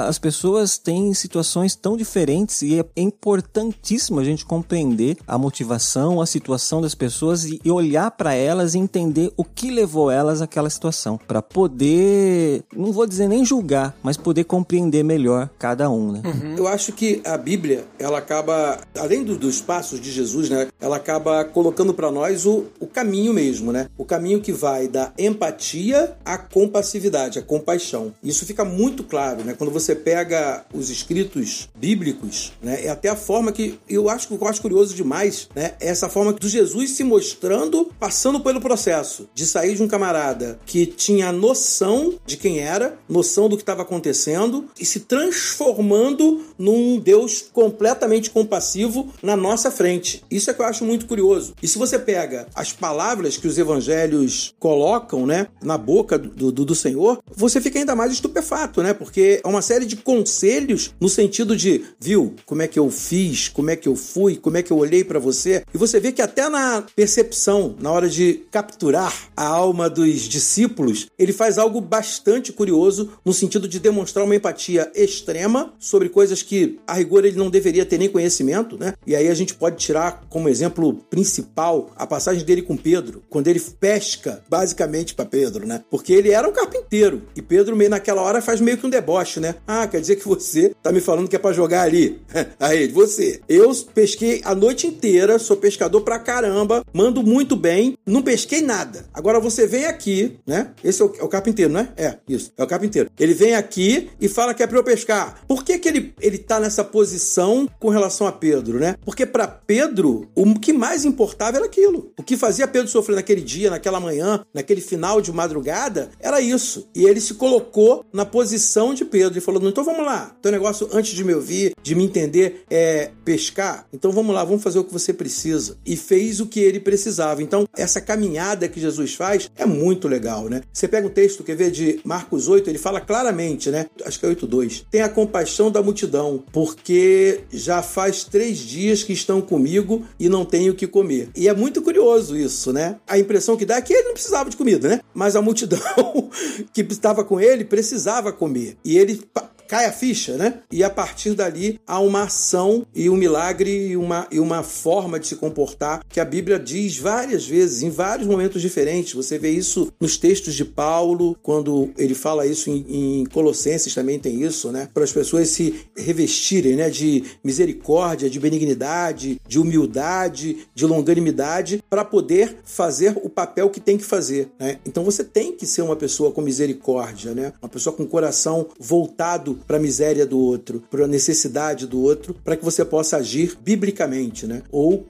[0.07, 6.27] As pessoas têm situações tão diferentes e é importantíssimo a gente compreender a motivação, a
[6.27, 11.19] situação das pessoas e olhar para elas e entender o que levou elas àquela situação,
[11.27, 16.23] para poder, não vou dizer nem julgar, mas poder compreender melhor cada um, né?
[16.25, 16.57] Uhum.
[16.57, 20.69] Eu acho que a Bíblia, ela acaba, além do, dos passos de Jesus, né?
[20.81, 23.89] Ela acaba colocando para nós o, o caminho mesmo, né?
[23.97, 28.13] O caminho que vai da empatia à compassividade, à compaixão.
[28.23, 29.55] Isso fica muito claro, né?
[29.57, 32.85] Quando você pega os escritos bíblicos, né?
[32.85, 35.75] É até a forma que eu acho que eu acho curioso demais, né?
[35.81, 40.59] É essa forma do Jesus se mostrando, passando pelo processo de sair de um camarada
[40.67, 47.01] que tinha noção de quem era, noção do que estava acontecendo e se transformando num
[47.01, 50.23] Deus completamente compassivo na nossa frente.
[50.31, 51.53] Isso é que eu acho muito curioso.
[51.61, 56.65] E se você pega as palavras que os evangelhos colocam, né, na boca do, do,
[56.65, 58.95] do Senhor, você fica ainda mais estupefato, né?
[58.95, 63.49] Porque é uma série de conselhos no sentido de, viu, como é que eu fiz,
[63.49, 65.65] como é que eu fui, como é que eu olhei para você.
[65.75, 71.09] E você vê que até na percepção, na hora de capturar a alma dos discípulos,
[71.19, 76.79] ele faz algo bastante curioso no sentido de demonstrar uma empatia extrema sobre coisas que,
[76.87, 78.95] a rigor, ele não deveria ter nem conhecimento, né?
[79.07, 83.49] E aí a gente pode tirar como exemplo principal a passagem dele com Pedro, quando
[83.49, 85.83] ele pesca basicamente para Pedro, né?
[85.91, 89.41] Porque ele era um carpinteiro e Pedro, meio naquela hora, faz meio que um deboche,
[89.41, 89.55] né?
[89.67, 92.21] Ah, quer dizer que você tá me falando que é para jogar ali?
[92.59, 93.41] aí, você.
[93.49, 99.07] Eu pesquei a noite inteira, sou pescador pra caramba, mando muito bem, não pesquei nada.
[99.13, 100.71] Agora você vem aqui, né?
[100.83, 101.89] Esse é o, é o carpinteiro, né?
[101.97, 103.11] É, isso, é o carpinteiro.
[103.19, 105.41] Ele vem aqui e fala que é para eu pescar.
[105.47, 108.97] Por que, que ele, ele tá nessa posição com relação a Pedro, né?
[109.05, 112.13] Porque para Pedro, o que mais importava era aquilo.
[112.19, 116.89] O que fazia Pedro sofrer naquele dia, naquela manhã, naquele final de madrugada, era isso.
[116.95, 120.89] E ele se colocou na posição de Pedro e falou: então vamos lá, teu negócio
[120.93, 123.87] antes de me ouvir, de me entender, é pescar.
[123.93, 125.77] Então vamos lá, vamos fazer o que você precisa.
[125.87, 127.43] E fez o que ele precisava.
[127.43, 130.63] Então, essa caminhada que Jesus faz é muito legal, né?
[130.73, 133.87] Você pega um texto, quer ver, de Marcos 8, ele fala claramente, né?
[134.05, 139.03] Acho que é 8, 2 2: Tenha compaixão da multidão, porque já faz três dias
[139.03, 141.29] que estão comigo e não tenho o que comer.
[141.37, 142.97] E é muito curioso isso, né?
[143.07, 145.01] A impressão que dá é que ele não precisava de comida, né?
[145.13, 145.79] Mas a multidão
[146.73, 148.77] que estava com ele precisava comer.
[148.85, 149.23] E ele
[149.67, 150.61] cai a ficha, né?
[150.71, 155.19] E a partir dali há uma ação e um milagre e uma, e uma forma
[155.19, 159.15] de se comportar que a Bíblia diz várias vezes, em vários momentos diferentes.
[159.15, 164.19] Você vê isso nos textos de Paulo, quando ele fala isso em, em Colossenses também
[164.19, 164.89] tem isso, né?
[164.93, 166.91] Para as pessoas se revestirem, né?
[166.91, 173.97] De misericórdia, de benignidade, de humildade, de longanimidade, para poder fazer o papel que tem
[173.97, 174.79] que fazer, né?
[174.85, 177.53] Então você tem que ser uma pessoa com misericórdia, né?
[177.63, 182.35] Uma pessoa com coração voltado para a miséria do outro, para a necessidade do outro,
[182.45, 184.63] para que você possa agir biblicamente, né?
[184.71, 185.05] Ou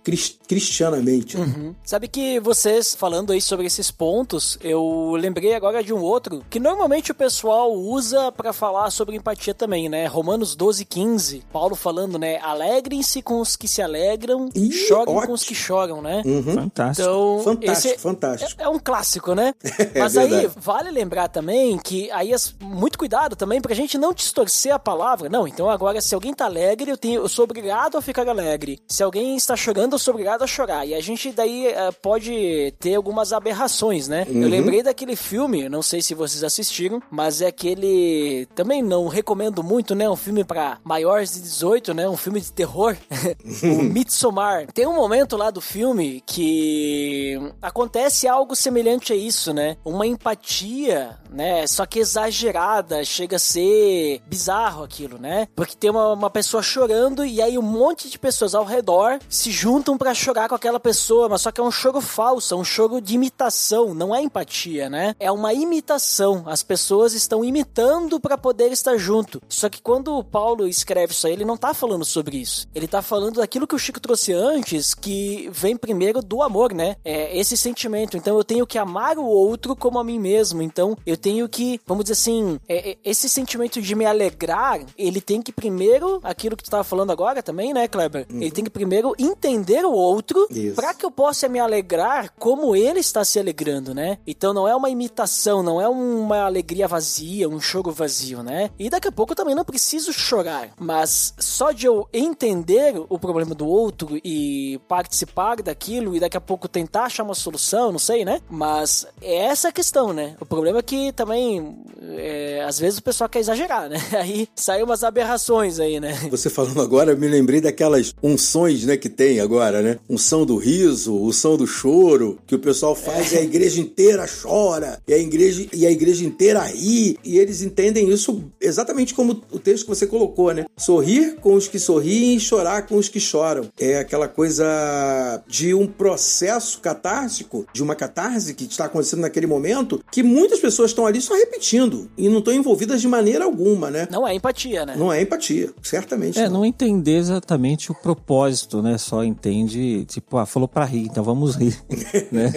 [0.46, 1.36] cristianamente.
[1.36, 1.74] Uhum.
[1.84, 6.60] Sabe que vocês falando aí sobre esses pontos, eu lembrei agora de um outro que
[6.60, 10.06] normalmente o pessoal usa para falar sobre empatia também, né?
[10.06, 12.38] Romanos 12, 15, Paulo falando, né?
[12.40, 15.26] Alegrem-se com os que se alegram, e chorem ótimo.
[15.26, 16.22] com os que choram, né?
[16.24, 16.42] Uhum.
[16.42, 17.08] Fantástico.
[17.08, 18.62] Então, fantástico, fantástico.
[18.62, 19.54] É, é, um clássico, né?
[19.94, 24.74] é Mas aí vale lembrar também que aí muito cuidado também pra gente não distorcer
[24.74, 25.28] a palavra.
[25.28, 28.80] Não, então agora se alguém tá alegre, eu, tenho, eu sou obrigado a ficar alegre.
[28.88, 30.86] Se alguém está chorando, eu sou obrigado a chorar.
[30.86, 34.26] E a gente daí uh, pode ter algumas aberrações, né?
[34.28, 34.42] Uhum.
[34.42, 38.46] Eu lembrei daquele filme, não sei se vocês assistiram, mas é aquele.
[38.54, 40.10] Também não recomendo muito, né?
[40.10, 42.08] Um filme para maiores de 18, né?
[42.08, 42.96] Um filme de terror.
[43.62, 44.66] o Midsommar.
[44.72, 49.76] Tem um momento lá do filme que acontece algo semelhante a isso, né?
[49.84, 51.66] Uma empatia, né?
[51.66, 55.48] Só que exagerada, chega a ser bizarro aquilo, né?
[55.54, 59.50] Porque tem uma, uma pessoa chorando e aí um monte de pessoas ao redor se
[59.50, 62.64] juntam para chorar com aquela pessoa, mas só que é um choro falso, é um
[62.64, 65.14] choro de imitação, não é empatia, né?
[65.18, 66.44] É uma imitação.
[66.46, 69.42] As pessoas estão imitando para poder estar junto.
[69.48, 72.66] Só que quando o Paulo escreve isso aí, ele não tá falando sobre isso.
[72.74, 76.96] Ele tá falando daquilo que o Chico trouxe antes, que vem primeiro do amor, né?
[77.04, 78.16] É esse sentimento.
[78.16, 80.62] Então eu tenho que amar o outro como a mim mesmo.
[80.62, 85.20] Então eu tenho que, vamos dizer assim, é, é, esse sentimento de me alegrar, ele
[85.20, 88.26] tem que primeiro, aquilo que tu tava falando agora também, né, Kleber?
[88.30, 88.40] Uhum.
[88.40, 93.00] Ele tem que primeiro entender o outro para que eu possa me alegrar como ele
[93.00, 94.18] está se alegrando, né?
[94.26, 98.70] Então não é uma imitação, não é uma alegria vazia, um choro vazio, né?
[98.78, 103.18] E daqui a pouco eu também não preciso chorar, mas só de eu entender o
[103.18, 107.98] problema do outro e participar daquilo e daqui a pouco tentar achar uma solução, não
[107.98, 108.40] sei, né?
[108.48, 110.36] Mas é essa a questão, né?
[110.40, 111.76] O problema é que também
[112.16, 113.96] é, às vezes o pessoal quer exagerar exagerar, né?
[114.12, 116.14] Aí saem umas aberrações aí, né?
[116.30, 119.98] Você falando agora, eu me lembrei daquelas unções, né, que tem agora, né?
[120.08, 123.36] Unção do riso, unção do choro, que o pessoal faz é.
[123.36, 127.62] e a igreja inteira chora, e a igreja, e a igreja inteira ri, e eles
[127.62, 130.64] entendem isso exatamente como o texto que você colocou, né?
[130.76, 133.68] Sorrir com os que sorriem e chorar com os que choram.
[133.78, 140.02] É aquela coisa de um processo catártico, de uma catarse que está acontecendo naquele momento,
[140.10, 144.08] que muitas pessoas estão ali só repetindo e não estão envolvidas de maneira alguma, né?
[144.10, 144.96] Não é empatia, né?
[144.96, 146.38] Não é empatia, certamente.
[146.38, 148.98] É, não, não entender exatamente o propósito, né?
[148.98, 151.78] Só entende, tipo, ah, falou para rir, então vamos rir,
[152.32, 152.52] né?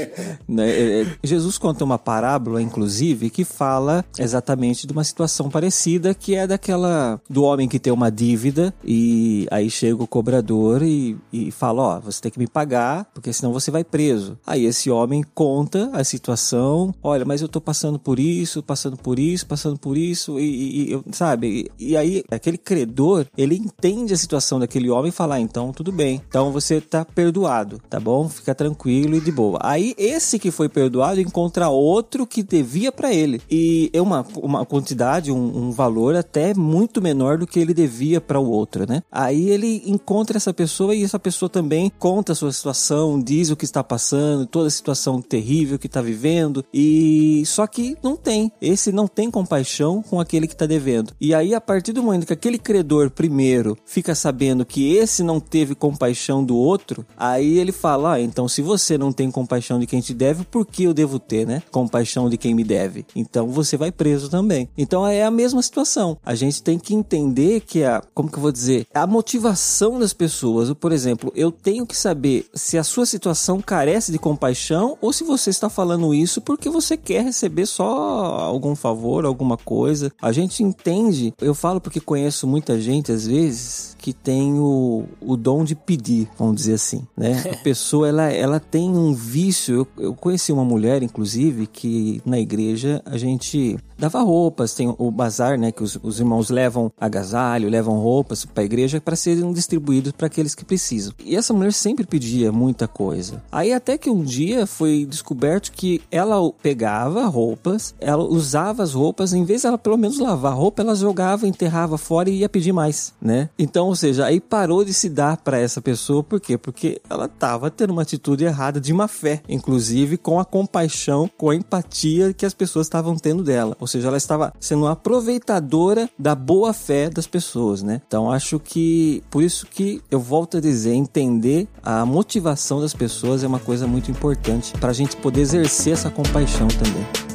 [0.47, 0.69] né?
[0.69, 6.35] É, é, Jesus conta uma parábola, inclusive, que fala exatamente de uma situação parecida, que
[6.35, 11.51] é daquela do homem que tem uma dívida e aí chega o cobrador e, e
[11.51, 14.37] fala, ó, oh, você tem que me pagar, porque senão você vai preso.
[14.45, 19.19] Aí esse homem conta a situação, olha, mas eu tô passando por isso, passando por
[19.19, 21.26] isso, passando por isso, e, e eu, sabe?
[21.35, 25.71] E, e, aí, aquele credor, ele entende a situação daquele homem e fala: ah, então
[25.71, 28.29] tudo bem, então você tá perdoado, tá bom?
[28.29, 29.59] Fica tranquilo e de boa.
[29.61, 33.41] Aí, esse que foi perdoado encontra outro que devia para ele.
[33.49, 38.19] E é uma, uma quantidade, um, um valor até muito menor do que ele devia
[38.21, 39.03] para o outro, né?
[39.11, 43.55] Aí ele encontra essa pessoa e essa pessoa também conta a sua situação, diz o
[43.55, 46.63] que está passando, toda a situação terrível que está vivendo.
[46.73, 48.51] E só que não tem.
[48.61, 51.13] Esse não tem compaixão com aquele que está devendo.
[51.19, 55.39] E aí, a partir do momento que aquele credor primeiro fica sabendo que esse não
[55.39, 59.87] teve compaixão do outro, aí ele fala: ah, então se você não tem compaixão de
[59.87, 61.61] quem te deve, por que eu devo ter, né?
[61.71, 63.05] Compaixão de quem me deve.
[63.15, 64.69] Então você vai preso também.
[64.77, 66.17] Então é a mesma situação.
[66.25, 70.13] A gente tem que entender que a, como que eu vou dizer, a motivação das
[70.13, 70.73] pessoas.
[70.73, 75.23] Por exemplo, eu tenho que saber se a sua situação carece de compaixão ou se
[75.23, 80.11] você está falando isso porque você quer receber só algum favor, alguma coisa.
[80.21, 80.63] A gente gente
[80.97, 85.75] entende, eu falo porque conheço muita gente às vezes que tem o, o dom de
[85.75, 87.43] pedir, vamos dizer assim, né?
[87.51, 89.75] A pessoa ela, ela tem um vício.
[89.75, 95.11] Eu, eu conheci uma mulher, inclusive, que na igreja a gente dava roupas, tem o
[95.11, 99.51] bazar, né, que os, os irmãos levam agasalho, levam roupas para a igreja para serem
[99.51, 101.13] distribuídos para aqueles que precisam.
[101.23, 103.43] E essa mulher sempre pedia muita coisa.
[103.51, 109.33] Aí até que um dia foi descoberto que ela pegava roupas, ela usava as roupas,
[109.33, 112.49] em vez de ela pelo menos lavar a roupa, ela jogava, enterrava fora e ia
[112.49, 113.49] pedir mais, né?
[113.57, 116.57] Então, seja, aí parou de se dar para essa pessoa, por quê?
[116.57, 121.49] Porque ela estava tendo uma atitude errada de má fé, inclusive com a compaixão, com
[121.49, 123.75] a empatia que as pessoas estavam tendo dela.
[123.79, 128.01] Ou seja, ela estava sendo uma aproveitadora da boa fé das pessoas, né?
[128.07, 133.43] Então, acho que por isso que eu volto a dizer, entender a motivação das pessoas
[133.43, 137.26] é uma coisa muito importante para a gente poder exercer essa compaixão também.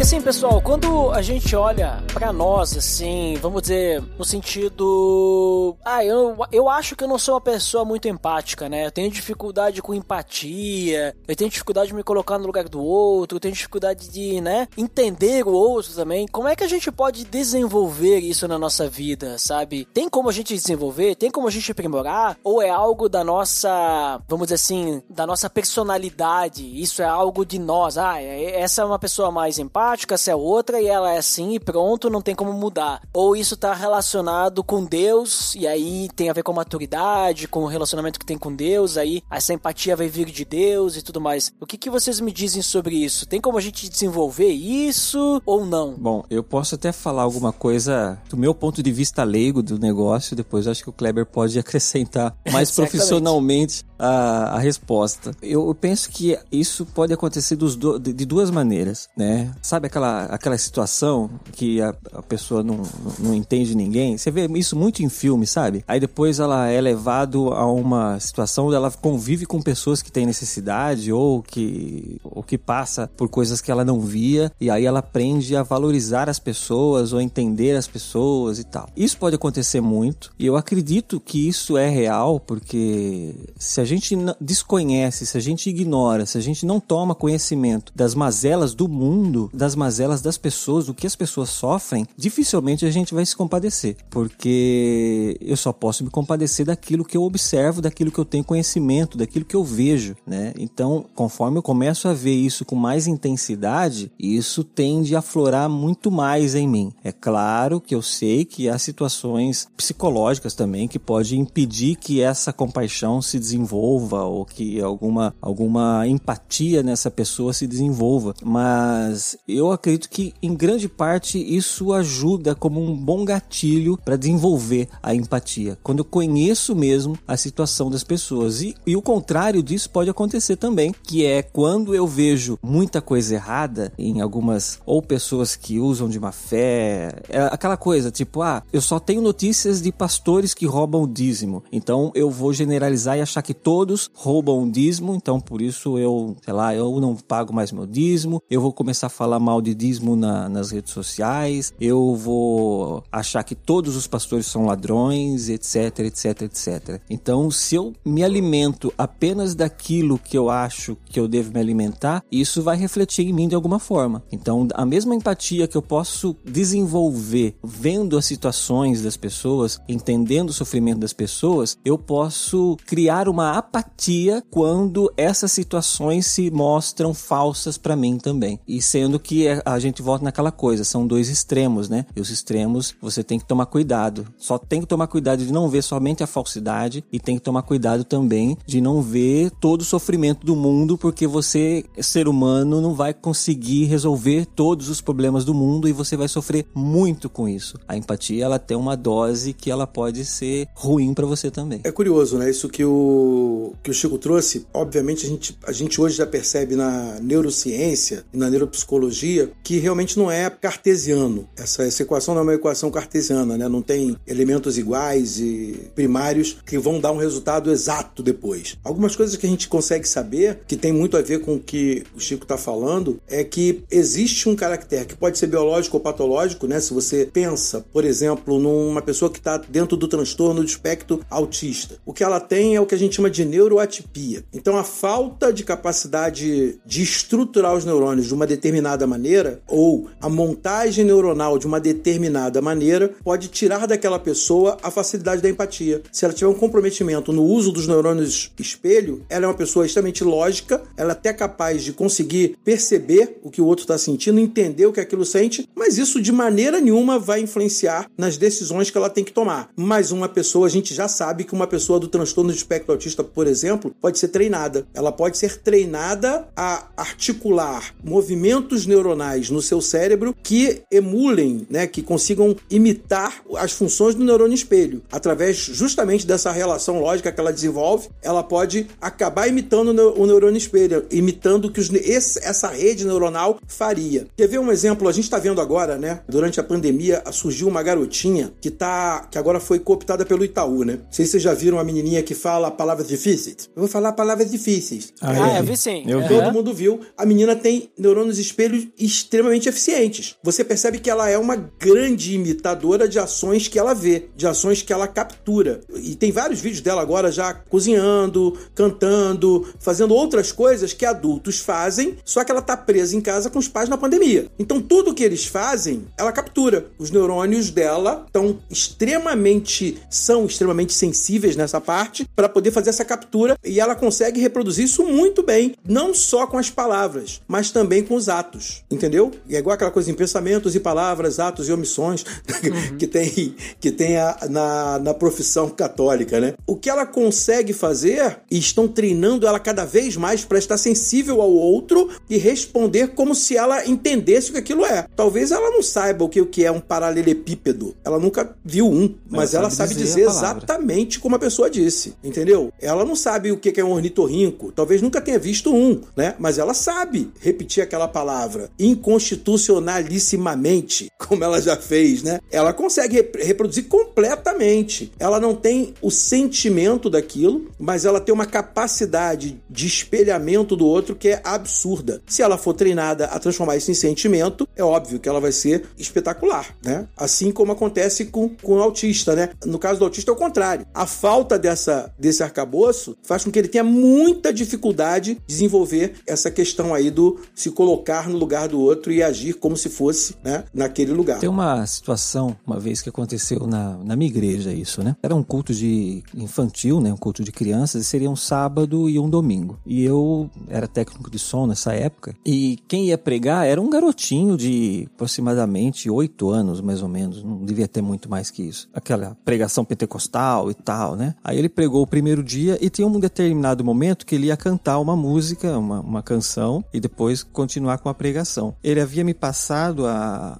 [0.00, 5.76] Assim, pessoal, quando a gente olha para nós, assim, vamos dizer, no sentido.
[5.84, 8.86] Ah, eu, eu acho que eu não sou uma pessoa muito empática, né?
[8.86, 13.36] Eu tenho dificuldade com empatia, eu tenho dificuldade de me colocar no lugar do outro,
[13.36, 16.26] eu tenho dificuldade de, né, entender o outro também.
[16.26, 19.86] Como é que a gente pode desenvolver isso na nossa vida, sabe?
[19.92, 21.14] Tem como a gente desenvolver?
[21.14, 22.38] Tem como a gente aprimorar?
[22.42, 26.80] Ou é algo da nossa, vamos dizer assim, da nossa personalidade?
[26.80, 27.98] Isso é algo de nós.
[27.98, 31.18] Ah, é, essa é uma pessoa mais empática prática, se é outra e ela é
[31.18, 33.02] assim e pronto, não tem como mudar.
[33.12, 37.64] Ou isso está relacionado com Deus e aí tem a ver com a maturidade, com
[37.64, 41.20] o relacionamento que tem com Deus, aí essa empatia vai vir de Deus e tudo
[41.20, 41.52] mais.
[41.60, 43.26] O que, que vocês me dizem sobre isso?
[43.26, 45.94] Tem como a gente desenvolver isso ou não?
[45.94, 50.36] Bom, eu posso até falar alguma coisa do meu ponto de vista leigo do negócio,
[50.36, 55.32] depois acho que o Kleber pode acrescentar mais profissionalmente a, a resposta.
[55.42, 59.52] Eu penso que isso pode acontecer do, de duas maneiras, né?
[59.60, 62.82] Sabe aquela, aquela situação que a, a pessoa não,
[63.18, 64.16] não entende ninguém?
[64.16, 65.84] Você vê isso muito em filme, sabe?
[65.86, 70.24] Aí depois ela é levado a uma situação onde ela convive com pessoas que têm
[70.24, 75.00] necessidade ou que, ou que passa por coisas que ela não via e aí ela
[75.00, 78.88] aprende a valorizar as pessoas ou entender as pessoas e tal.
[78.96, 84.16] Isso pode acontecer muito e eu acredito que isso é real porque se a gente
[84.40, 89.50] desconhece, se a gente ignora, se a gente não toma conhecimento das mazelas do mundo,
[89.52, 93.96] das mazelas das pessoas, do que as pessoas sofrem, dificilmente a gente vai se compadecer,
[94.08, 99.18] porque eu só posso me compadecer daquilo que eu observo, daquilo que eu tenho conhecimento,
[99.18, 100.52] daquilo que eu vejo, né?
[100.58, 106.10] Então, conforme eu começo a ver isso com mais intensidade, isso tende a aflorar muito
[106.10, 106.92] mais em mim.
[107.02, 112.52] É claro que eu sei que há situações psicológicas também que podem impedir que essa
[112.52, 120.08] compaixão se desenvolva ou que alguma alguma empatia nessa pessoa se desenvolva, mas eu acredito
[120.08, 125.78] que em grande parte isso ajuda como um bom gatilho para desenvolver a empatia.
[125.82, 128.62] Quando eu conheço mesmo a situação das pessoas.
[128.62, 133.34] E, e o contrário disso pode acontecer também, que é quando eu vejo muita coisa
[133.34, 138.62] errada em algumas ou pessoas que usam de má fé, é aquela coisa tipo, ah,
[138.72, 141.62] eu só tenho notícias de pastores que roubam o dízimo.
[141.72, 146.36] Então eu vou generalizar e achar que todos roubam o dízimo, então por isso eu,
[146.44, 149.76] sei lá, eu não pago mais meu dízimo, eu vou começar a falar mal de
[149.76, 156.00] dízimo na, nas redes sociais, eu vou achar que todos os pastores são ladrões, etc,
[156.00, 157.00] etc, etc.
[157.08, 162.24] Então, se eu me alimento apenas daquilo que eu acho que eu devo me alimentar,
[162.28, 164.20] isso vai refletir em mim de alguma forma.
[164.32, 170.52] Então, a mesma empatia que eu posso desenvolver vendo as situações das pessoas, entendendo o
[170.52, 177.96] sofrimento das pessoas, eu posso criar uma apatia quando essas situações se mostram falsas para
[177.96, 178.58] mim também.
[178.66, 182.04] E sendo que é, a gente volta naquela coisa, são dois extremos, né?
[182.14, 184.26] E os extremos você tem que tomar cuidado.
[184.36, 187.62] Só tem que tomar cuidado de não ver somente a falsidade e tem que tomar
[187.62, 192.94] cuidado também de não ver todo o sofrimento do mundo, porque você, ser humano, não
[192.94, 197.78] vai conseguir resolver todos os problemas do mundo e você vai sofrer muito com isso.
[197.86, 201.80] A empatia, ela tem uma dose que ela pode ser ruim para você também.
[201.84, 202.50] É curioso, né?
[202.50, 203.39] Isso que o
[203.82, 208.36] que o Chico trouxe, obviamente a gente, a gente hoje já percebe na neurociência e
[208.36, 211.48] na neuropsicologia que realmente não é cartesiano.
[211.56, 213.68] Essa, essa equação não é uma equação cartesiana, né?
[213.68, 218.76] não tem elementos iguais e primários que vão dar um resultado exato depois.
[218.84, 222.04] Algumas coisas que a gente consegue saber, que tem muito a ver com o que
[222.14, 226.66] o Chico está falando, é que existe um caractere que pode ser biológico ou patológico,
[226.66, 226.80] né?
[226.80, 231.96] Se você pensa, por exemplo, numa pessoa que está dentro do transtorno do espectro autista,
[232.04, 234.44] o que ela tem é o que a gente chama de neuroatipia.
[234.52, 240.28] Então, a falta de capacidade de estruturar os neurônios de uma determinada maneira, ou a
[240.28, 246.02] montagem neuronal de uma determinada maneira, pode tirar daquela pessoa a facilidade da empatia.
[246.12, 250.24] Se ela tiver um comprometimento no uso dos neurônios espelho, ela é uma pessoa extremamente
[250.24, 254.86] lógica, ela é até capaz de conseguir perceber o que o outro está sentindo, entender
[254.86, 259.10] o que aquilo sente, mas isso de maneira nenhuma vai influenciar nas decisões que ela
[259.10, 259.70] tem que tomar.
[259.76, 263.19] Mas uma pessoa, a gente já sabe que uma pessoa do transtorno de espectro autista,
[263.22, 264.86] por exemplo, pode ser treinada.
[264.94, 272.02] Ela pode ser treinada a articular movimentos neuronais no seu cérebro que emulem, né, que
[272.02, 275.02] consigam imitar as funções do neurônio espelho.
[275.10, 281.04] Através justamente dessa relação lógica que ela desenvolve, ela pode acabar imitando o neurônio espelho,
[281.10, 284.26] imitando o que os, esse, essa rede neuronal faria.
[284.36, 285.08] Quer ver um exemplo?
[285.08, 286.20] A gente está vendo agora, né?
[286.28, 290.94] Durante a pandemia surgiu uma garotinha que tá, que agora foi cooptada pelo Itaú, né?
[290.94, 293.68] Não sei se vocês já viram a menininha que fala palavras difíceis.
[293.74, 295.12] Eu vou falar palavras difíceis.
[295.20, 296.04] Ah, ah eu vi sim.
[296.06, 296.28] Eu vi.
[296.28, 297.00] Todo mundo viu.
[297.16, 300.36] A menina tem neurônios espelhos extremamente eficientes.
[300.42, 304.82] Você percebe que ela é uma grande imitadora de ações que ela vê, de ações
[304.82, 305.80] que ela captura.
[305.94, 312.16] E tem vários vídeos dela agora já cozinhando, cantando, fazendo outras coisas que adultos fazem,
[312.24, 314.46] só que ela tá presa em casa com os pais na pandemia.
[314.58, 316.86] Então tudo que eles fazem, ela captura.
[316.98, 323.56] Os neurônios dela estão extremamente são extremamente sensíveis nessa parte para poder fazer essa captura
[323.64, 328.14] e ela consegue reproduzir isso muito bem, não só com as palavras, mas também com
[328.14, 329.30] os atos, entendeu?
[329.48, 332.96] E é igual aquela coisa em pensamentos e palavras, atos e omissões uhum.
[332.98, 336.54] que tem que tem a, na, na profissão católica, né?
[336.66, 341.40] O que ela consegue fazer e estão treinando ela cada vez mais para estar sensível
[341.40, 345.06] ao outro e responder como se ela entendesse o que aquilo é.
[345.16, 347.94] Talvez ela não saiba o que, o que é um paralelepípedo.
[348.04, 352.14] Ela nunca viu um, mas ela, ela sabe, dizer, dizer exatamente como a pessoa disse,
[352.22, 352.72] entendeu?
[352.90, 356.34] Ela não sabe o que é um ornitorrinco, talvez nunca tenha visto um, né?
[356.40, 362.40] Mas ela sabe repetir aquela palavra inconstitucionalissimamente, como ela já fez, né?
[362.50, 365.12] Ela consegue reproduzir completamente.
[365.20, 371.14] Ela não tem o sentimento daquilo, mas ela tem uma capacidade de espelhamento do outro
[371.14, 372.20] que é absurda.
[372.26, 375.84] Se ela for treinada a transformar isso em sentimento, é óbvio que ela vai ser
[375.96, 377.06] espetacular, né?
[377.16, 379.50] Assim como acontece com, com o autista, né?
[379.64, 380.84] No caso do autista é o contrário.
[380.92, 382.79] A falta dessa, desse arcabouço
[383.22, 388.28] faz com que ele tenha muita dificuldade de desenvolver essa questão aí do se colocar
[388.28, 391.38] no lugar do outro e agir como se fosse, né, naquele lugar.
[391.38, 395.16] Tem uma situação, uma vez que aconteceu na, na minha igreja isso, né?
[395.22, 397.12] Era um culto de infantil, né?
[397.12, 399.78] Um culto de crianças e seria um sábado e um domingo.
[399.84, 404.56] E eu era técnico de som nessa época e quem ia pregar era um garotinho
[404.56, 407.42] de aproximadamente oito anos, mais ou menos.
[407.42, 408.88] Não devia ter muito mais que isso.
[408.92, 411.34] Aquela pregação pentecostal e tal, né?
[411.42, 414.98] Aí ele pregou o primeiro dia e tinha um determinado momento que ele ia cantar
[414.98, 418.74] uma música, uma, uma canção e depois continuar com a pregação.
[418.82, 420.58] Ele havia me passado a,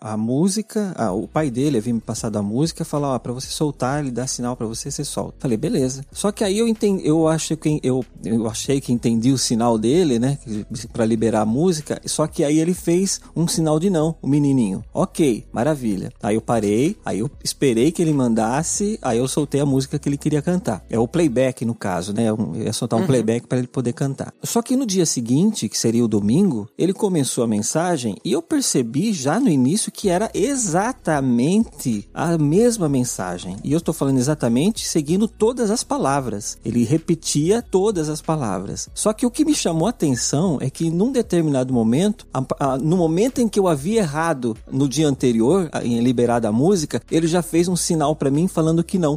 [0.00, 3.48] a música, a, o pai dele havia me passado a música, falar, ó, para você
[3.48, 5.36] soltar, ele dá sinal para você, você solta.
[5.40, 6.04] Falei, beleza.
[6.12, 9.78] Só que aí eu entendi, eu acho que eu, eu achei que entendi o sinal
[9.78, 10.38] dele, né,
[10.92, 14.84] para liberar a música, só que aí ele fez um sinal de não, o menininho.
[14.92, 16.12] OK, maravilha.
[16.22, 20.08] Aí eu parei, aí eu esperei que ele mandasse, aí eu soltei a música que
[20.08, 20.84] ele queria cantar.
[20.88, 22.28] É o playback no caso, né?
[22.28, 23.08] Eu ia soltar um uhum.
[23.08, 24.32] playback para ele poder cantar.
[24.42, 28.42] Só que no dia seguinte, que seria o domingo, ele começou a mensagem e eu
[28.42, 33.56] percebi já no início que era exatamente a mesma mensagem.
[33.64, 36.58] E eu estou falando exatamente seguindo todas as palavras.
[36.64, 38.88] Ele repetia todas as palavras.
[38.94, 42.78] Só que o que me chamou a atenção é que num determinado momento, a, a,
[42.78, 47.26] no momento em que eu havia errado no dia anterior, em liberar a música, ele
[47.26, 49.16] já fez um sinal para mim falando que não.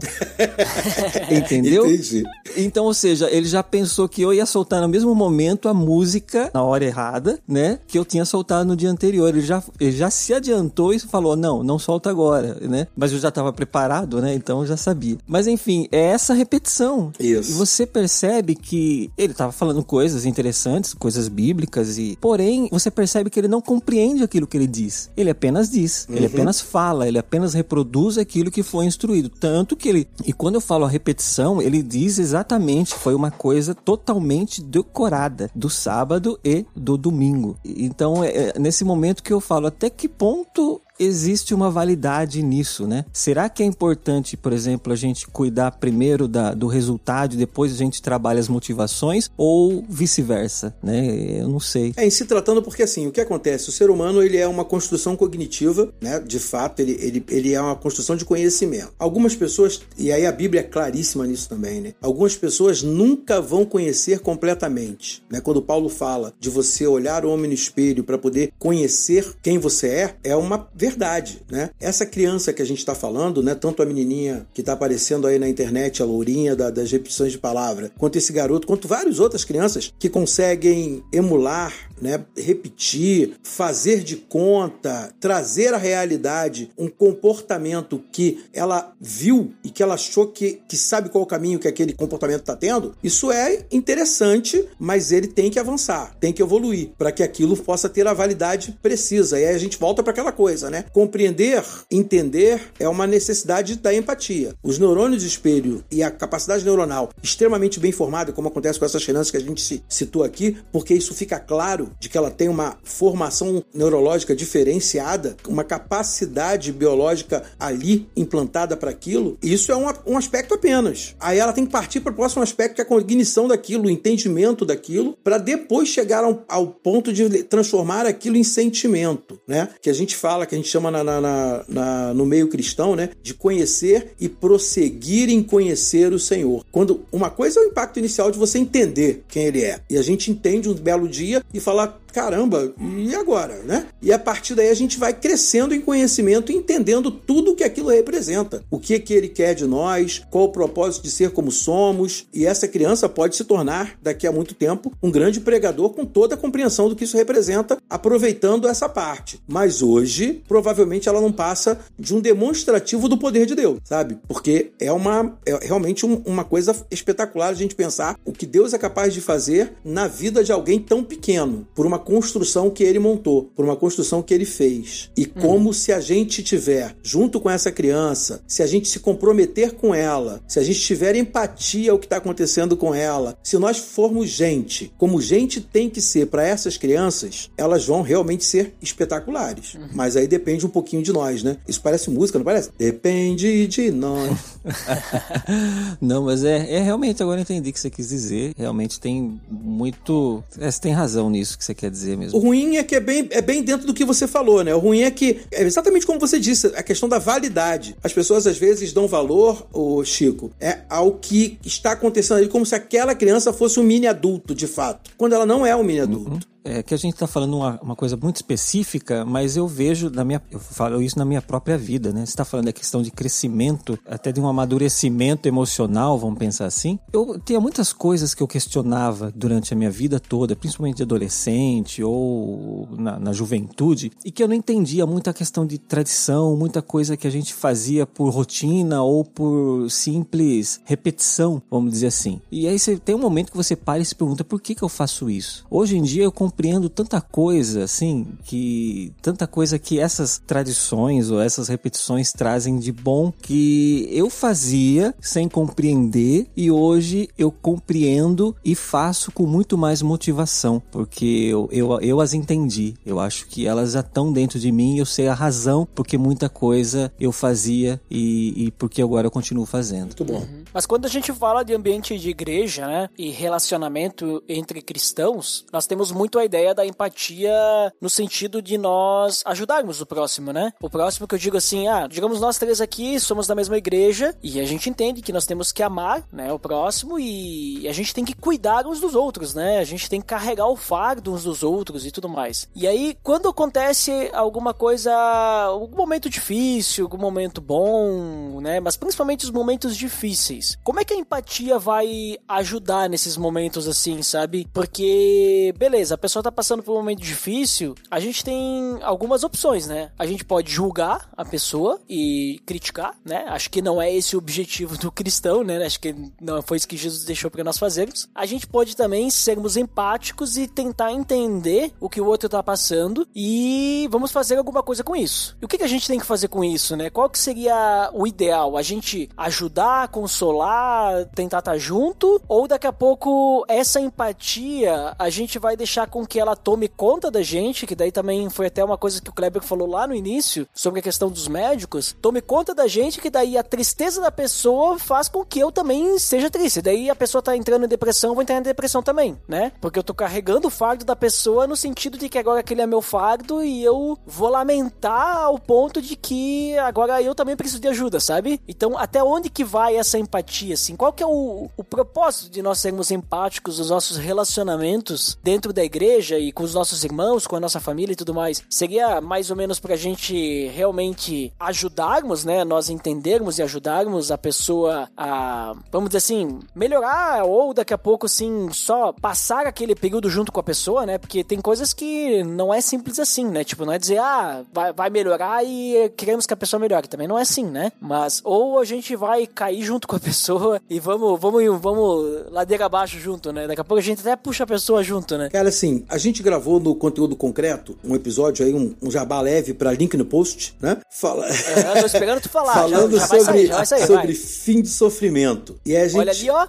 [1.30, 1.86] Entendeu?
[1.86, 2.13] Entendi.
[2.58, 6.52] Então, ou seja, ele já pensou que eu ia soltar no mesmo momento a música
[6.54, 7.80] na hora errada, né?
[7.88, 9.30] Que eu tinha soltado no dia anterior.
[9.30, 12.88] Ele já, ele já se adiantou e falou: não, não solta agora, né?
[12.96, 14.34] Mas eu já estava preparado, né?
[14.34, 15.18] Então eu já sabia.
[15.26, 17.12] Mas enfim, é essa repetição.
[17.20, 17.52] Isso.
[17.52, 23.30] E você percebe que ele estava falando coisas interessantes, coisas bíblicas, e porém você percebe
[23.30, 25.10] que ele não compreende aquilo que ele diz.
[25.16, 26.16] Ele apenas diz, uhum.
[26.16, 29.30] ele apenas fala, ele apenas reproduz aquilo que foi instruído.
[29.30, 30.08] Tanto que ele.
[30.26, 35.70] E quando eu falo a repetição, ele diz exatamente, foi uma coisa totalmente decorada do
[35.70, 37.58] sábado e do domingo.
[37.64, 42.88] Então é, é nesse momento que eu falo até que ponto existe uma validade nisso,
[42.88, 43.06] né?
[43.12, 47.74] Será que é importante, por exemplo, a gente cuidar primeiro da, do resultado e depois
[47.74, 51.42] a gente trabalha as motivações ou vice-versa, né?
[51.42, 51.94] Eu não sei.
[51.98, 53.70] É, em se tratando porque assim, o que acontece?
[53.70, 56.20] O ser humano ele é uma construção cognitiva, né?
[56.20, 58.94] De fato, ele, ele, ele é uma construção de conhecimento.
[58.98, 61.94] Algumas pessoas, e aí a Bíblia é claríssima nisso também, né?
[62.02, 65.42] Algumas pessoas nunca vão conhecer completamente, né?
[65.42, 69.88] Quando Paulo fala de você olhar o homem no espelho para poder conhecer quem você
[69.88, 71.70] é, é uma verdade, né?
[71.80, 73.56] Essa criança que a gente está falando, né?
[73.56, 77.38] Tanto a menininha que está aparecendo aí na internet, a lourinha da, das repetições de
[77.38, 82.26] palavra, quanto esse garoto, quanto várias outras crianças que conseguem emular, né?
[82.36, 89.94] Repetir, fazer de conta, trazer à realidade um comportamento que ela viu e que ela
[89.94, 94.68] achou que, que sabe qual o caminho que aquele comportamento está tendo, isso é interessante,
[94.78, 98.78] mas ele tem que avançar, tem que evoluir para que aquilo possa ter a validade
[98.82, 99.40] precisa.
[99.40, 100.73] E aí a gente volta para aquela coisa, né?
[100.82, 104.54] Compreender, entender é uma necessidade da empatia.
[104.64, 109.04] Os neurônios de espelho e a capacidade neuronal extremamente bem formada, como acontece com essas
[109.04, 112.78] crianças que a gente citou aqui, porque isso fica claro de que ela tem uma
[112.84, 120.54] formação neurológica diferenciada, uma capacidade biológica ali implantada para aquilo, isso é um, um aspecto
[120.54, 121.16] apenas.
[121.20, 123.90] Aí ela tem que partir para o próximo aspecto, que é a cognição daquilo, o
[123.90, 129.70] entendimento daquilo, para depois chegar ao, ao, ponto de transformar aquilo em sentimento, né?
[129.82, 132.96] Que a gente fala, que a gente chama na, na, na, na no meio cristão,
[132.96, 133.10] né?
[133.22, 136.66] De conhecer e prosseguir em conhecer o Senhor.
[136.72, 140.02] Quando uma coisa é o impacto inicial de você entender quem ele é, e a
[140.02, 143.88] gente entende um belo dia e fala caramba, e agora, né?
[144.02, 147.90] E a partir daí a gente vai crescendo em conhecimento entendendo tudo o que aquilo
[147.90, 148.64] representa.
[148.70, 152.46] O que que ele quer de nós, qual o propósito de ser como somos, e
[152.46, 156.38] essa criança pode se tornar, daqui a muito tempo, um grande pregador com toda a
[156.38, 159.42] compreensão do que isso representa, aproveitando essa parte.
[159.48, 164.20] Mas hoje, provavelmente ela não passa de um demonstrativo do poder de Deus, sabe?
[164.28, 168.74] Porque é uma é realmente um, uma coisa espetacular a gente pensar o que Deus
[168.74, 173.00] é capaz de fazer na vida de alguém tão pequeno, por uma construção que ele
[173.00, 175.10] montou, por uma construção que ele fez.
[175.18, 175.74] E como uhum.
[175.74, 180.42] se a gente tiver junto com essa criança, se a gente se comprometer com ela,
[180.48, 184.94] se a gente tiver empatia ao que está acontecendo com ela, se nós formos gente,
[184.98, 189.76] como gente tem que ser para essas crianças, elas vão realmente ser espetaculares.
[189.76, 189.90] Uhum.
[189.94, 191.58] Mas aí depende um pouquinho de nós, né?
[191.68, 192.70] Isso parece música, não parece?
[192.78, 194.38] Depende de nós.
[196.00, 198.54] não, mas é, é realmente, agora eu entendi o que você quis dizer.
[198.58, 200.44] Realmente tem muito.
[200.60, 202.38] É, você tem razão nisso que você quer dizer mesmo.
[202.38, 204.74] O ruim é que é bem, é bem dentro do que você falou, né?
[204.74, 207.96] O ruim é que, é exatamente como você disse, a questão da validade.
[208.04, 212.66] As pessoas às vezes dão valor, o Chico, é ao que está acontecendo ali, como
[212.66, 215.12] se aquela criança fosse um mini adulto, de fato.
[215.18, 216.32] Quando ela não é um mini adulto.
[216.32, 220.10] Uhum é que a gente está falando uma, uma coisa muito específica, mas eu vejo
[220.10, 222.26] na minha, eu falo isso na minha própria vida, né?
[222.26, 226.98] Você está falando da questão de crescimento, até de um amadurecimento emocional, vamos pensar assim.
[227.12, 232.04] Eu tinha muitas coisas que eu questionava durante a minha vida toda, principalmente de adolescente
[232.04, 236.82] ou na, na juventude, e que eu não entendia muito a questão de tradição, muita
[236.82, 242.42] coisa que a gente fazia por rotina ou por simples repetição, vamos dizer assim.
[242.52, 244.84] E aí você tem um momento que você para e se pergunta por que, que
[244.84, 245.66] eu faço isso.
[245.70, 251.42] Hoje em dia eu compreendo tanta coisa, assim, que tanta coisa que essas tradições ou
[251.42, 258.76] essas repetições trazem de bom que eu fazia sem compreender e hoje eu compreendo e
[258.76, 262.94] faço com muito mais motivação, porque eu, eu, eu as entendi.
[263.04, 266.50] Eu acho que elas já estão dentro de mim, eu sei a razão porque muita
[266.50, 270.06] coisa eu fazia e, e porque agora eu continuo fazendo.
[270.06, 270.40] Muito bom.
[270.40, 270.64] Uhum.
[270.72, 275.88] Mas quando a gente fala de ambiente de igreja, né, e relacionamento entre cristãos, nós
[275.88, 277.52] temos muito a a ideia da empatia
[278.00, 280.74] no sentido de nós ajudarmos o próximo, né?
[280.82, 284.36] O próximo que eu digo assim, ah, digamos nós três aqui somos da mesma igreja
[284.44, 288.14] e a gente entende que nós temos que amar, né, o próximo e a gente
[288.14, 289.80] tem que cuidar uns dos outros, né?
[289.80, 292.68] A gente tem que carregar o fardo uns dos outros e tudo mais.
[292.76, 298.80] E aí, quando acontece alguma coisa, algum momento difícil, algum momento bom, né?
[298.80, 300.78] Mas principalmente os momentos difíceis.
[300.84, 304.68] Como é que a empatia vai ajudar nesses momentos assim, sabe?
[304.74, 309.88] Porque, beleza, a pessoa tá passando por um momento difícil, a gente tem algumas opções,
[309.88, 310.12] né?
[310.18, 313.46] A gente pode julgar a pessoa e criticar, né?
[313.48, 315.84] Acho que não é esse o objetivo do cristão, né?
[315.86, 318.28] Acho que não foi isso que Jesus deixou para nós fazermos.
[318.34, 323.28] A gente pode também sermos empáticos e tentar entender o que o outro tá passando
[323.36, 325.58] e vamos fazer alguma coisa com isso.
[325.62, 327.10] E o que, que a gente tem que fazer com isso, né?
[327.10, 328.78] Qual que seria o ideal?
[328.78, 332.42] A gente ajudar, consolar, tentar estar tá junto?
[332.48, 336.88] Ou daqui a pouco essa empatia a gente vai deixar com com que ela tome
[336.88, 340.08] conta da gente, que daí também foi até uma coisa que o Kleber falou lá
[340.08, 344.22] no início, sobre a questão dos médicos, tome conta da gente, que daí a tristeza
[344.22, 346.82] da pessoa faz com que eu também seja triste.
[346.82, 349.74] Daí a pessoa tá entrando em depressão, eu vou entrar em depressão também, né?
[349.82, 352.88] Porque eu tô carregando o fardo da pessoa no sentido de que agora aquele é
[352.88, 357.88] meu fardo e eu vou lamentar ao ponto de que agora eu também preciso de
[357.90, 358.62] ajuda, sabe?
[358.68, 360.96] Então, até onde que vai essa empatia, assim?
[360.96, 365.84] Qual que é o, o propósito de nós sermos empáticos nos nossos relacionamentos dentro da
[365.84, 368.64] igreja e com os nossos irmãos, com a nossa família e tudo mais?
[368.70, 372.64] Seria mais ou menos pra gente realmente ajudarmos, né?
[372.64, 378.26] Nós entendermos e ajudarmos a pessoa a, vamos dizer assim, melhorar ou daqui a pouco,
[378.26, 381.18] assim, só passar aquele período junto com a pessoa, né?
[381.18, 383.64] Porque tem coisas que não é simples assim, né?
[383.64, 387.08] Tipo, não é dizer, ah, vai, vai melhorar e queremos que a pessoa melhore.
[387.08, 387.92] Também não é assim, né?
[388.00, 392.86] Mas ou a gente vai cair junto com a pessoa e vamos, vamos, vamos ladeira
[392.86, 393.68] abaixo junto, né?
[393.68, 395.50] Daqui a pouco a gente até puxa a pessoa junto, né?
[395.50, 399.74] Cara, assim, a gente gravou no conteúdo concreto um episódio aí, um, um jabá leve
[399.74, 400.98] pra link no post, né?
[401.10, 401.48] Fala...
[401.48, 402.74] É, tô esperando tu falar.
[402.84, 405.76] Falando já, já sobre, sair, já sair, sobre fim de sofrimento.
[405.86, 406.20] E a gente...
[406.20, 406.68] Olha ali, ó.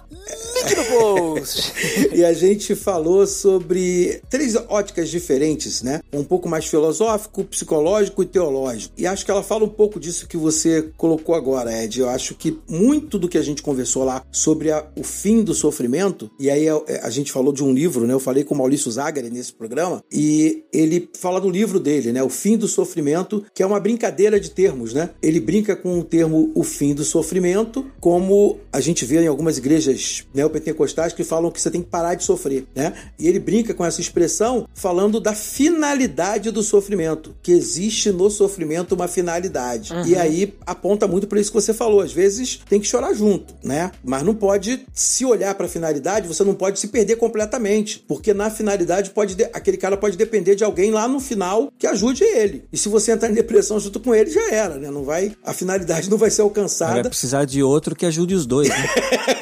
[0.55, 1.73] Link no post.
[2.13, 6.01] e a gente falou sobre três óticas diferentes, né?
[6.13, 8.93] Um pouco mais filosófico, psicológico e teológico.
[8.97, 11.99] E acho que ela fala um pouco disso que você colocou agora, Ed.
[11.99, 15.53] Eu acho que muito do que a gente conversou lá sobre a, o fim do
[15.53, 18.13] sofrimento, e aí a, a, gente falou de um livro, né?
[18.13, 22.21] Eu falei com o Maurício Nesse programa, e ele fala do livro dele, né?
[22.21, 25.09] O fim do sofrimento, que é uma brincadeira de termos, né?
[25.21, 29.57] Ele brinca com o termo o fim do sofrimento, como a gente vê em algumas
[29.57, 32.93] igrejas neopentecostais que falam que você tem que parar de sofrer, né?
[33.17, 38.95] E ele brinca com essa expressão falando da finalidade do sofrimento, que existe no sofrimento
[38.95, 39.93] uma finalidade.
[39.93, 40.05] Uhum.
[40.05, 42.01] E aí aponta muito para isso que você falou.
[42.01, 43.91] Às vezes tem que chorar junto, né?
[44.03, 48.33] Mas não pode se olhar para a finalidade, você não pode se perder completamente, porque
[48.33, 52.65] na finalidade pode aquele cara pode depender de alguém lá no final que ajude ele.
[52.71, 54.89] E se você entrar em depressão junto com ele, já era, né?
[54.89, 56.93] Não vai, a finalidade não vai ser alcançada.
[56.93, 58.75] Vai precisar de outro que ajude os dois, né?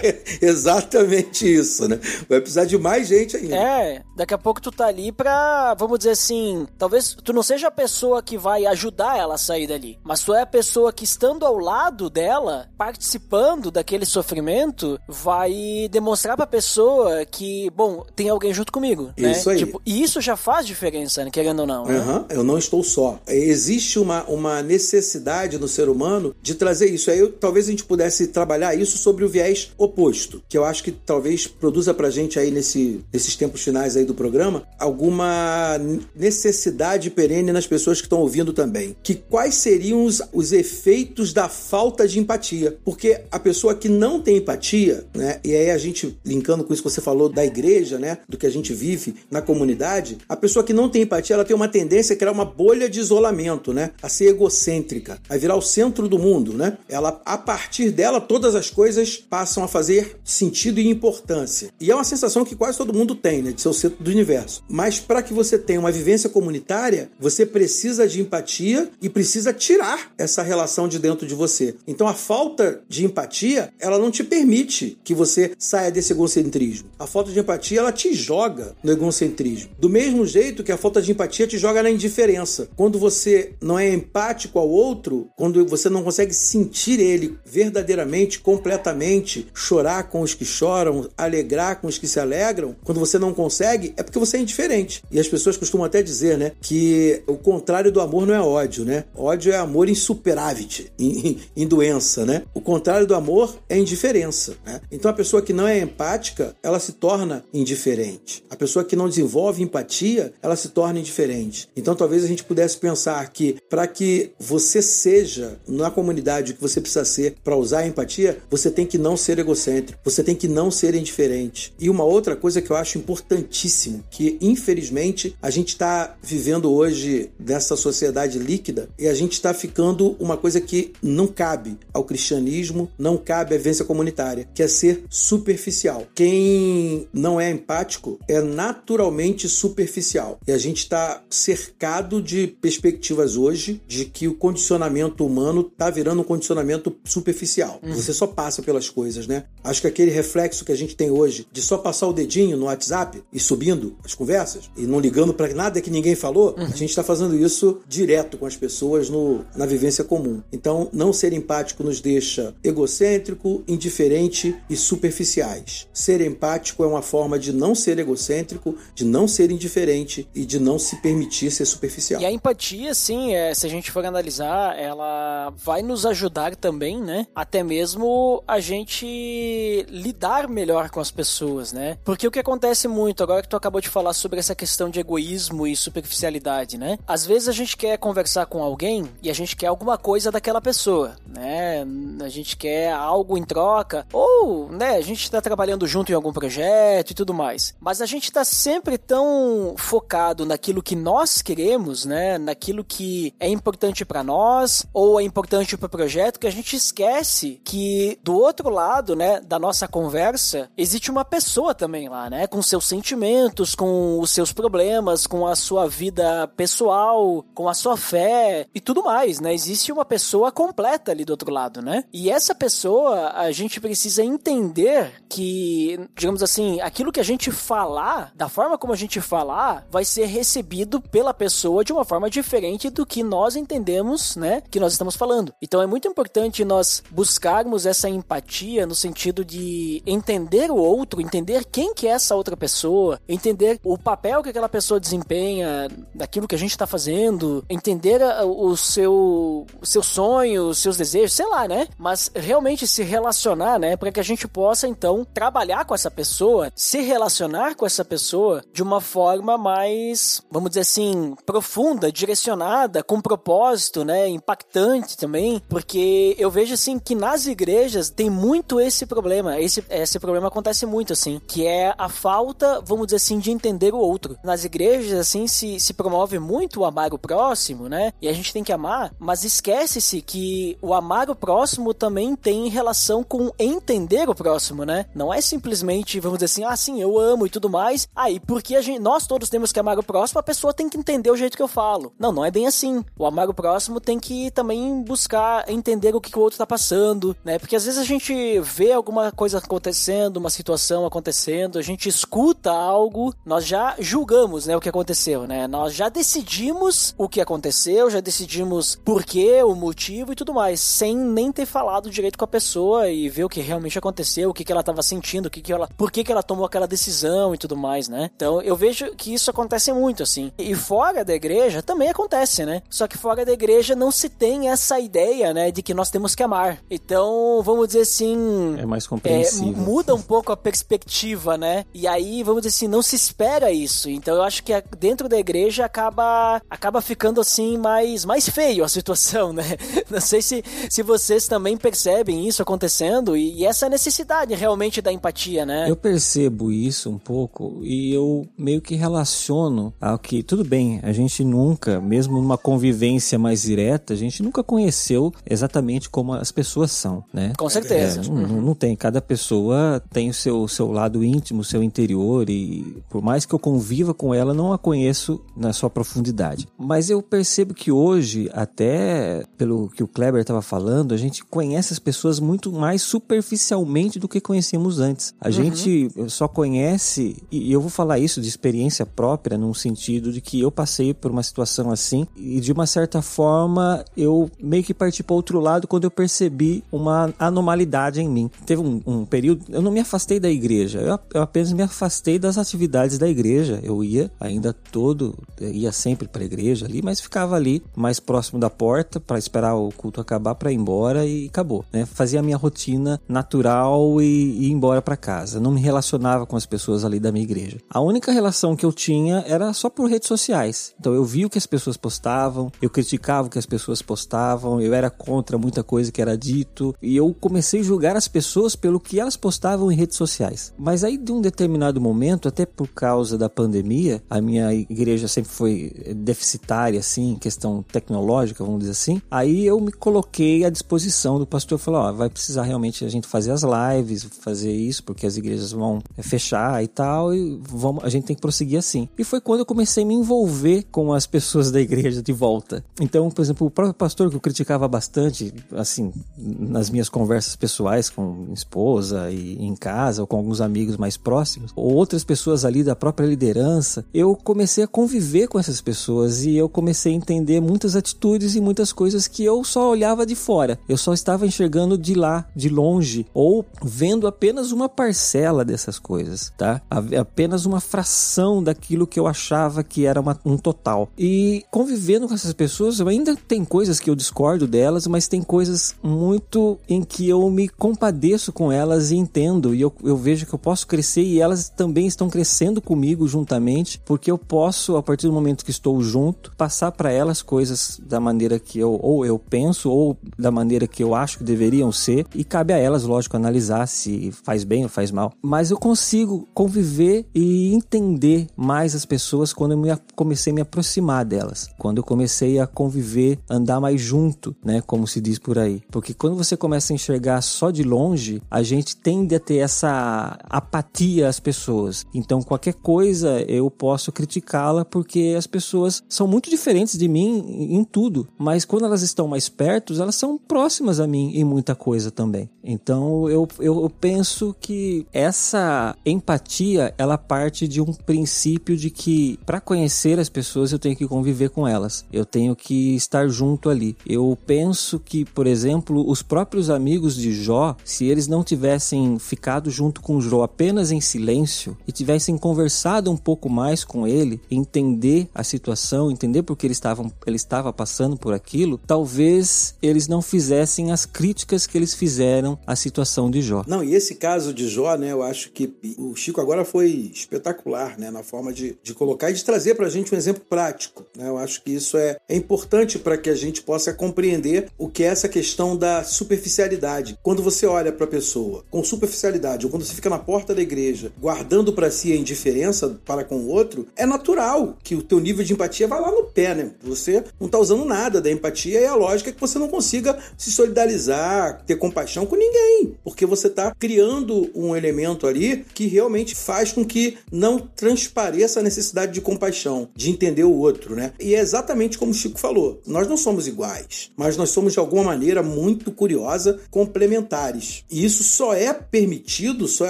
[0.41, 1.99] Exatamente isso, né?
[2.30, 3.55] Vai precisar de mais gente ainda.
[3.55, 7.68] É, daqui a pouco tu tá ali pra, vamos dizer assim, talvez tu não seja
[7.68, 11.03] a pessoa que vai ajudar ela a sair dali, mas tu é a pessoa que
[11.03, 15.53] estando ao lado dela, participando daquele sofrimento, vai
[15.91, 19.34] demonstrar pra pessoa que, bom, tem alguém junto comigo, né?
[19.53, 19.59] Aí.
[19.59, 21.31] Tipo, e isso já faz diferença, né?
[21.31, 21.85] querendo ou não.
[21.85, 21.99] Né?
[21.99, 23.19] Uhum, eu não estou só.
[23.27, 27.09] Existe uma, uma necessidade no ser humano de trazer isso.
[27.09, 30.83] Aí eu, talvez a gente pudesse trabalhar isso sobre o viés oposto, que eu acho
[30.83, 35.79] que talvez produza pra gente aí nesse, nesses tempos finais aí do programa alguma
[36.15, 38.95] necessidade perene nas pessoas que estão ouvindo também.
[39.01, 42.77] Que quais seriam os, os efeitos da falta de empatia?
[42.83, 45.39] Porque a pessoa que não tem empatia, né?
[45.43, 48.19] E aí a gente linkando com isso que você falou da igreja, né?
[48.27, 51.55] Do que a gente vive na comunidade, a pessoa que não tem empatia, ela tem
[51.55, 53.91] uma tendência a criar uma bolha de isolamento, né?
[54.01, 56.77] A ser egocêntrica, a virar o centro do mundo, né?
[56.89, 61.69] Ela, a partir dela, todas as coisas passam a fazer sentido e importância.
[61.79, 63.51] E é uma sensação que quase todo mundo tem, né?
[63.51, 64.63] De ser o centro do universo.
[64.67, 70.11] Mas para que você tenha uma vivência comunitária, você precisa de empatia e precisa tirar
[70.17, 71.75] essa relação de dentro de você.
[71.87, 76.89] Então a falta de empatia, ela não te permite que você saia desse egocentrismo.
[76.97, 79.32] A falta de empatia, ela te joga no egocentrismo.
[79.79, 82.67] Do mesmo jeito que a falta de empatia te joga na indiferença.
[82.75, 89.47] Quando você não é empático ao outro, quando você não consegue sentir ele verdadeiramente, completamente,
[89.53, 93.93] chorar com os que choram, alegrar com os que se alegram, quando você não consegue,
[93.97, 95.03] é porque você é indiferente.
[95.11, 98.86] E as pessoas costumam até dizer, né, que o contrário do amor não é ódio,
[98.86, 99.05] né?
[99.15, 102.43] Ódio é amor em superávit, em, em doença, né?
[102.53, 104.81] O contrário do amor é indiferença, né?
[104.91, 108.43] Então a pessoa que não é empática, ela se torna indiferente.
[108.49, 109.22] A pessoa que não desenvolve
[109.61, 111.69] empatia, ela se torna indiferente.
[111.76, 116.61] Então talvez a gente pudesse pensar que para que você seja na comunidade o que
[116.61, 120.36] você precisa ser para usar a empatia, você tem que não ser egocêntrico, você tem
[120.36, 121.74] que não ser indiferente.
[121.80, 127.30] E uma outra coisa que eu acho importantíssimo, que infelizmente a gente está vivendo hoje
[127.39, 132.89] nessa sociedade líquida e a gente está ficando uma coisa que não cabe ao cristianismo,
[132.97, 136.05] não cabe à vivência comunitária, que é ser superficial.
[136.13, 139.12] Quem não é empático é naturalmente
[139.47, 140.39] superficial.
[140.47, 146.22] E a gente está cercado de perspectivas hoje de que o condicionamento humano está virando
[146.22, 147.80] um condicionamento superficial.
[147.84, 147.93] Uhum.
[147.93, 149.45] Você só passa pelas coisas, né?
[149.64, 152.66] Acho que aquele reflexo que a gente tem hoje de só passar o dedinho no
[152.66, 156.66] WhatsApp e subindo as conversas e não ligando para nada que ninguém falou, uhum.
[156.66, 160.41] a gente está fazendo isso direto com as pessoas no, na vivência comum.
[160.51, 165.88] Então, não ser empático nos deixa egocêntrico, indiferente e superficiais.
[165.93, 170.45] Ser empático é uma forma de não ser egocêntrico, de de não ser indiferente e
[170.45, 172.21] de não se permitir ser superficial.
[172.21, 177.01] E a empatia, sim, é, se a gente for analisar, ela vai nos ajudar também,
[177.01, 177.27] né?
[177.35, 181.97] Até mesmo a gente lidar melhor com as pessoas, né?
[182.03, 184.99] Porque o que acontece muito, agora que tu acabou de falar sobre essa questão de
[184.99, 186.97] egoísmo e superficialidade, né?
[187.05, 190.61] Às vezes a gente quer conversar com alguém e a gente quer alguma coisa daquela
[190.61, 191.85] pessoa, né?
[192.21, 196.31] A gente quer algo em troca, ou, né, a gente tá trabalhando junto em algum
[196.31, 197.75] projeto e tudo mais.
[197.79, 202.37] Mas a gente tá sempre tão focado naquilo que nós queremos, né?
[202.37, 206.75] Naquilo que é importante para nós ou é importante para o projeto que a gente
[206.75, 212.47] esquece que do outro lado, né, da nossa conversa, existe uma pessoa também lá, né,
[212.47, 217.97] com seus sentimentos, com os seus problemas, com a sua vida pessoal, com a sua
[217.97, 219.53] fé e tudo mais, né?
[219.53, 222.03] Existe uma pessoa completa ali do outro lado, né?
[222.13, 228.31] E essa pessoa, a gente precisa entender que, digamos assim, aquilo que a gente falar,
[228.35, 232.89] da forma como a gente falar, vai ser recebido pela pessoa de uma forma diferente
[232.89, 235.53] do que nós entendemos, né, que nós estamos falando.
[235.61, 241.65] Então é muito importante nós buscarmos essa empatia no sentido de entender o outro, entender
[241.65, 246.55] quem que é essa outra pessoa, entender o papel que aquela pessoa desempenha daquilo que
[246.55, 251.67] a gente está fazendo, entender o seu, o seu sonho, os seus desejos, sei lá,
[251.67, 251.88] né?
[251.97, 256.71] Mas realmente se relacionar, né, para que a gente possa então trabalhar com essa pessoa,
[256.76, 263.22] se relacionar com essa pessoa de uma forma mais, vamos dizer assim, profunda, direcionada, com
[263.22, 269.59] propósito, né, impactante também, porque eu vejo assim que nas igrejas tem muito esse problema.
[269.59, 273.93] Esse, esse problema acontece muito assim, que é a falta, vamos dizer assim, de entender
[273.93, 274.38] o outro.
[274.43, 278.14] Nas igrejas assim se, se promove muito o amar o próximo, né?
[278.22, 282.70] E a gente tem que amar, mas esquece-se que o amar o próximo também tem
[282.70, 285.05] relação com entender o próximo, né?
[285.14, 288.07] Não é simplesmente, vamos dizer assim, ah, sim, eu amo e tudo mais.
[288.16, 290.95] Aí, ah, porque gente, nós todos temos que amar o próximo, a pessoa tem que
[290.95, 292.13] entender o jeito que eu falo.
[292.19, 293.03] Não, não é bem assim.
[293.17, 296.67] O amar o próximo tem que também buscar entender o que, que o outro tá
[296.67, 297.57] passando, né?
[297.57, 302.71] Porque às vezes a gente vê alguma coisa acontecendo, uma situação acontecendo, a gente escuta
[302.71, 305.65] algo, nós já julgamos, né, o que aconteceu, né?
[305.67, 310.79] Nós já decidimos o que aconteceu, já decidimos por quê, o motivo e tudo mais,
[310.79, 314.53] sem nem ter falado direito com a pessoa e ver o que realmente aconteceu, o
[314.53, 316.85] que, que ela tava sentindo, o que, que ela, por que, que ela tomou aquela
[316.85, 318.29] decisão e tudo mais, né?
[318.43, 320.51] Então eu vejo que isso acontece muito, assim.
[320.57, 322.81] E fora da igreja também acontece, né?
[322.89, 326.35] Só que fora da igreja não se tem essa ideia, né, de que nós temos
[326.35, 326.79] que amar.
[326.91, 328.75] Então, vamos dizer assim.
[328.77, 329.73] É mais compreensível.
[329.73, 331.85] É, muda um pouco a perspectiva, né?
[331.93, 334.09] E aí, vamos dizer assim, não se espera isso.
[334.09, 338.89] Então, eu acho que dentro da igreja acaba, acaba ficando assim mais, mais feio a
[338.89, 339.63] situação, né?
[340.11, 345.13] Não sei se, se vocês também percebem isso acontecendo e, e essa necessidade realmente da
[345.13, 345.89] empatia, né?
[345.89, 351.11] Eu percebo isso um pouco e eu meio que relaciono ao que, tudo bem, a
[351.11, 356.91] gente nunca, mesmo numa convivência mais direta, a gente nunca conheceu exatamente como as pessoas
[356.91, 357.53] são, né?
[357.57, 358.21] Com certeza.
[358.21, 362.49] É, não, não, tem, cada pessoa tem o seu, seu lado íntimo, o seu interior
[362.49, 366.67] e por mais que eu conviva com ela, não a conheço na sua profundidade.
[366.77, 371.93] Mas eu percebo que hoje, até pelo que o Kleber estava falando, a gente conhece
[371.93, 375.34] as pessoas muito mais superficialmente do que conhecíamos antes.
[375.39, 375.51] A uhum.
[375.51, 380.61] gente só conhece, e eu vou falar isso de experiência própria, num sentido de que
[380.61, 385.24] eu passei por uma situação assim e de uma certa forma eu meio que parti
[385.24, 388.49] para outro lado quando eu percebi uma anomalidade em mim.
[388.65, 392.39] Teve um, um período, eu não me afastei da igreja, eu, eu, apenas me afastei
[392.39, 393.80] das atividades da igreja.
[393.84, 398.59] Eu ia ainda todo, ia sempre para a igreja ali, mas ficava ali mais próximo
[398.59, 402.05] da porta para esperar o culto acabar para ir embora e acabou, né?
[402.05, 405.59] Fazia a minha rotina natural e, e ir embora para casa.
[405.59, 407.78] Não me relacionava com as pessoas ali da minha igreja.
[407.89, 410.93] A única relação que eu tinha era só por redes sociais.
[410.99, 414.80] Então eu vi o que as pessoas postavam, eu criticava o que as pessoas postavam,
[414.80, 418.76] eu era contra muita coisa que era dito e eu comecei a julgar as pessoas
[418.76, 420.72] pelo que elas postavam em redes sociais.
[420.78, 425.51] Mas aí de um determinado momento, até por causa da pandemia, a minha igreja sempre
[425.51, 429.22] foi deficitária assim, questão tecnológica, vamos dizer assim.
[429.32, 433.28] Aí eu me coloquei à disposição do pastor, falou, ó, vai precisar realmente a gente
[433.28, 438.09] fazer as lives, fazer isso porque as igrejas vão fechar e tal e vamos, a
[438.09, 439.07] gente tem que prosseguir assim.
[439.17, 442.83] E foi quando eu comecei a me envolver com as pessoas da igreja de volta.
[442.99, 448.09] Então, por exemplo, o próprio pastor que eu criticava bastante, assim, nas minhas conversas pessoais
[448.09, 452.83] com esposa e em casa ou com alguns amigos mais próximos, ou outras pessoas ali
[452.83, 457.61] da própria liderança, eu comecei a conviver com essas pessoas e eu comecei a entender
[457.61, 460.79] muitas atitudes e muitas coisas que eu só olhava de fora.
[460.87, 466.51] Eu só estava enxergando de lá, de longe, ou vendo apenas uma parcela dessas coisas,
[466.57, 466.81] tá?
[466.89, 471.09] Apenas uma fração daquilo que eu achava que era uma, um total.
[471.17, 475.95] E convivendo com essas pessoas, ainda tem coisas que eu discordo delas, mas tem coisas
[476.01, 479.75] muito em que eu me compadeço com elas e entendo.
[479.75, 484.01] E eu, eu vejo que eu posso crescer e elas também estão crescendo comigo juntamente,
[484.05, 488.19] porque eu posso, a partir do momento que estou junto, passar para elas coisas da
[488.19, 492.25] maneira que eu ou eu penso ou da maneira que eu acho que deveriam ser
[492.34, 495.34] e cabe a elas, lógico, analisar se faz bem ou faz mal.
[495.41, 500.61] Mas eu consigo conviver e entender mais as pessoas quando eu me, comecei a me
[500.61, 505.57] aproximar delas, quando eu comecei a conviver, andar mais junto, né, como se diz por
[505.57, 505.82] aí.
[505.91, 510.38] Porque quando você começa a enxergar só de longe, a gente tende a ter essa
[510.49, 512.05] apatia às pessoas.
[512.13, 517.84] Então qualquer coisa eu posso criticá-la porque as pessoas são muito diferentes de mim em
[517.84, 522.11] tudo, mas quando elas estão mais perto, elas são próximas a mim em muita coisa
[522.11, 522.49] também.
[522.63, 529.61] Então eu, eu penso que essa empatia ela parte de um princípio de que para
[529.61, 533.95] conhecer as pessoas eu tenho que conviver com elas, eu tenho que estar junto ali.
[534.05, 539.70] Eu penso que, por exemplo, os próprios amigos de Jó, se eles não tivessem ficado
[539.70, 545.28] junto com Jó apenas em silêncio e tivessem conversado um pouco mais com ele, entender
[545.34, 550.22] a situação, entender por que ele estava, ele estava passando por aquilo, talvez eles não
[550.22, 553.64] fizessem as críticas que eles fizeram à situação de Jó.
[553.68, 557.52] Não, e esse caso de Jó, né, eu acho que o Chico agora foi espetacular,
[557.97, 561.05] né, na forma de, de colocar e de trazer para a gente um exemplo prático.
[561.15, 561.27] Né?
[561.27, 565.03] Eu acho que isso é, é importante para que a gente possa compreender o que
[565.03, 567.17] é essa questão da superficialidade.
[567.21, 570.61] Quando você olha para a pessoa com superficialidade, ou quando você fica na porta da
[570.61, 575.19] igreja guardando para si a indiferença para com o outro, é natural que o teu
[575.19, 576.71] nível de empatia vá lá no pé, né?
[576.83, 580.17] Você não está usando nada da empatia e a lógica é que você não consiga
[580.37, 586.35] se solidarizar, ter compaixão com ninguém, porque você está criando um elemento ali que realmente
[586.35, 591.11] faz com que não transpareça a necessidade de compaixão, de entender o outro, né?
[591.19, 594.79] E é exatamente como o Chico falou: nós não somos iguais, mas nós somos de
[594.79, 597.83] alguma maneira muito curiosa complementares.
[597.91, 599.89] E isso só é permitido, só é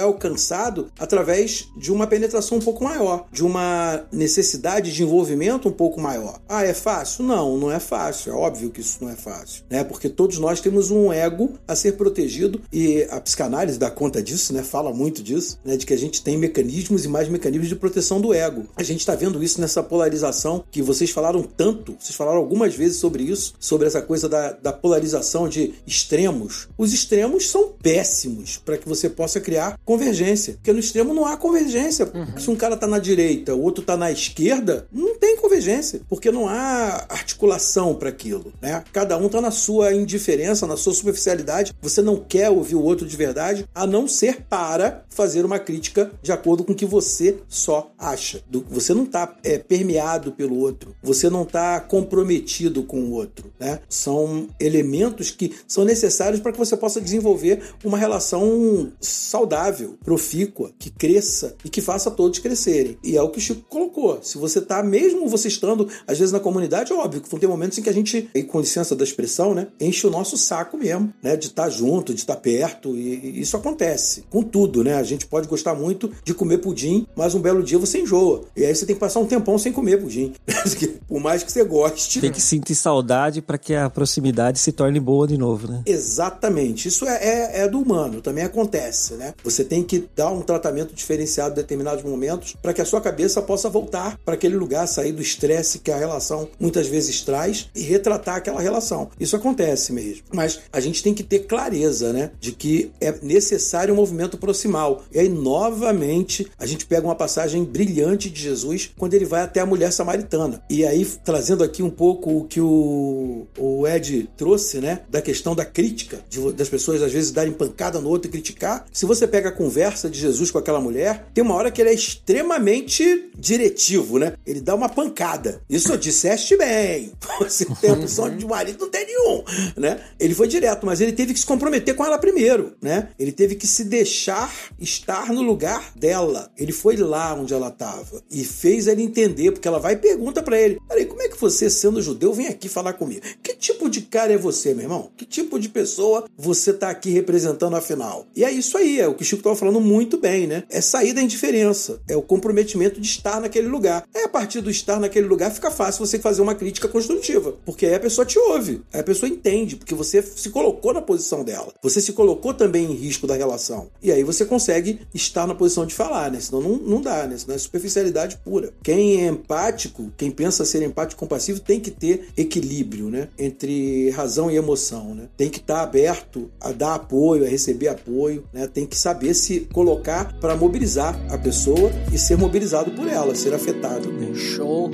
[0.00, 6.00] alcançado através de uma penetração um pouco maior, de uma necessidade de envolvimento um pouco
[6.00, 6.40] maior.
[6.48, 7.24] Ah, é fácil?
[7.24, 8.32] Não, não é fácil.
[8.32, 9.84] É óbvio que isso não é fácil, né?
[9.84, 14.52] Porque todos nós temos um ego a ser protegido e a psicanálise dá conta disso,
[14.52, 14.64] né?
[14.64, 15.76] Fala muito disso, né?
[15.76, 18.66] De que a gente tem mecanismos e mais mecanismos de proteção do ego.
[18.76, 22.98] A gente está vendo isso nessa polarização que vocês falaram tanto, vocês falaram algumas vezes
[22.98, 26.68] sobre isso, sobre essa coisa da, da polarização de extremos.
[26.76, 31.36] Os extremos são péssimos para que você possa criar convergência, porque no extremo não há
[31.36, 32.10] convergência.
[32.12, 32.38] Uhum.
[32.38, 36.30] Se um cara está na direita, o outro está na esquerda, não tem convergência, porque
[36.30, 38.82] não há articulação para aquilo, né?
[38.92, 41.72] Cada um está na sua indiferença, na sua superficialidade.
[41.80, 46.10] Você não quer ouvir o outro de verdade, a não ser para fazer uma crítica
[46.22, 48.42] de acordo com o que você só acha.
[48.68, 53.80] Você não está é, permeado pelo outro, você não está comprometido com o outro, né?
[53.88, 60.90] São elementos que são necessários para que você possa desenvolver uma relação saudável, profícua, que
[60.90, 62.98] cresça e que faça todos crescerem.
[63.02, 64.18] E é o que o Chico colocou.
[64.22, 67.46] Se você está, mesmo você estando, às vezes, na comunidade, é óbvio que vão ter
[67.46, 71.12] momentos em que a gente, com licença da expressão, né, enche o nosso saco mesmo,
[71.22, 74.84] né, de estar tá junto, de estar tá perto, e, e isso acontece com tudo,
[74.84, 74.94] né?
[74.94, 78.42] A gente pode gostar muito de comer pudim, mas um belo dia você enjoa.
[78.56, 80.34] E aí você tem que passar um tempão sem comer pudim.
[81.06, 82.20] Por mais que você goste.
[82.20, 85.82] Tem que sentir saudade para que a proximidade se torne boa de novo, né?
[85.86, 86.88] Exatamente.
[86.88, 89.34] Isso é, é, é, do humano, também acontece, né?
[89.44, 93.40] Você tem que dar um tratamento diferenciado em determinados momentos para que a sua cabeça
[93.40, 97.82] possa voltar para aquele lugar, sair do estresse que a relação muitas vezes traz e
[97.82, 99.10] retratar aquela relação.
[99.20, 100.24] Isso acontece mesmo.
[100.32, 102.30] Mas a gente tem que ter clareza, né?
[102.40, 105.02] De que é necessário um movimento proximal.
[105.12, 109.60] E aí, novamente, a gente pega uma passagem brilhante de Jesus quando ele vai até
[109.60, 110.62] a mulher samaritana.
[110.68, 115.00] E aí, trazendo aqui um pouco o que o, o Ed trouxe, né?
[115.08, 118.86] Da questão da crítica, de, das pessoas às vezes darem pancada no outro e criticar.
[118.92, 121.90] Se você pega a conversa de Jesus com aquela mulher, tem uma hora que ele
[121.90, 124.34] é extremamente diretivo, né?
[124.46, 125.60] Ele dá uma pancada.
[125.68, 127.12] Isso disseste bem.
[127.40, 129.44] Você tem opção de marido, não tem nenhum,
[129.76, 130.00] né?
[130.18, 133.08] Ele foi direto, mas ele teve que se comprometer com ela primeiro, né?
[133.18, 136.50] Ele teve que se deixar estar no lugar dela.
[136.56, 140.42] Ele foi lá onde ela estava e fez ele entender, porque ela vai e pergunta
[140.42, 143.22] para ele: Peraí, como é que você, sendo judeu, vem aqui falar comigo?
[143.42, 145.10] Que tipo de cara é você, meu irmão?
[145.16, 148.26] Que tipo de pessoa você tá aqui representando afinal?
[148.34, 150.64] E é isso aí, é o que o Chico estava falando muito bem, né?
[150.70, 154.04] É sair da indiferença, é o comprometimento de estar naquele lugar.
[154.14, 157.86] É a partir do estar naquele lugar fica fácil você fazer uma crítica construtiva, porque
[157.86, 161.44] aí a pessoa te ouve, aí a pessoa entende, porque você se colocou na posição
[161.44, 163.88] dela, você se colocou também em risco da relação.
[164.02, 166.40] E aí você consegue estar na posição de falar, né?
[166.40, 167.36] Senão não, não dá, né?
[167.36, 168.72] Senão é superficialidade pura.
[168.82, 173.28] Quem é empático, quem pensa ser empático compassivo, tem que ter equilíbrio, né?
[173.38, 175.28] Entre razão e emoção, né?
[175.36, 178.66] Tem que estar aberto a dar apoio, a receber apoio, né?
[178.66, 183.54] Tem que saber se colocar para mobilizar a pessoa e ser mobilizado por ela, ser
[183.54, 184.12] afetado.
[184.34, 184.90] Show.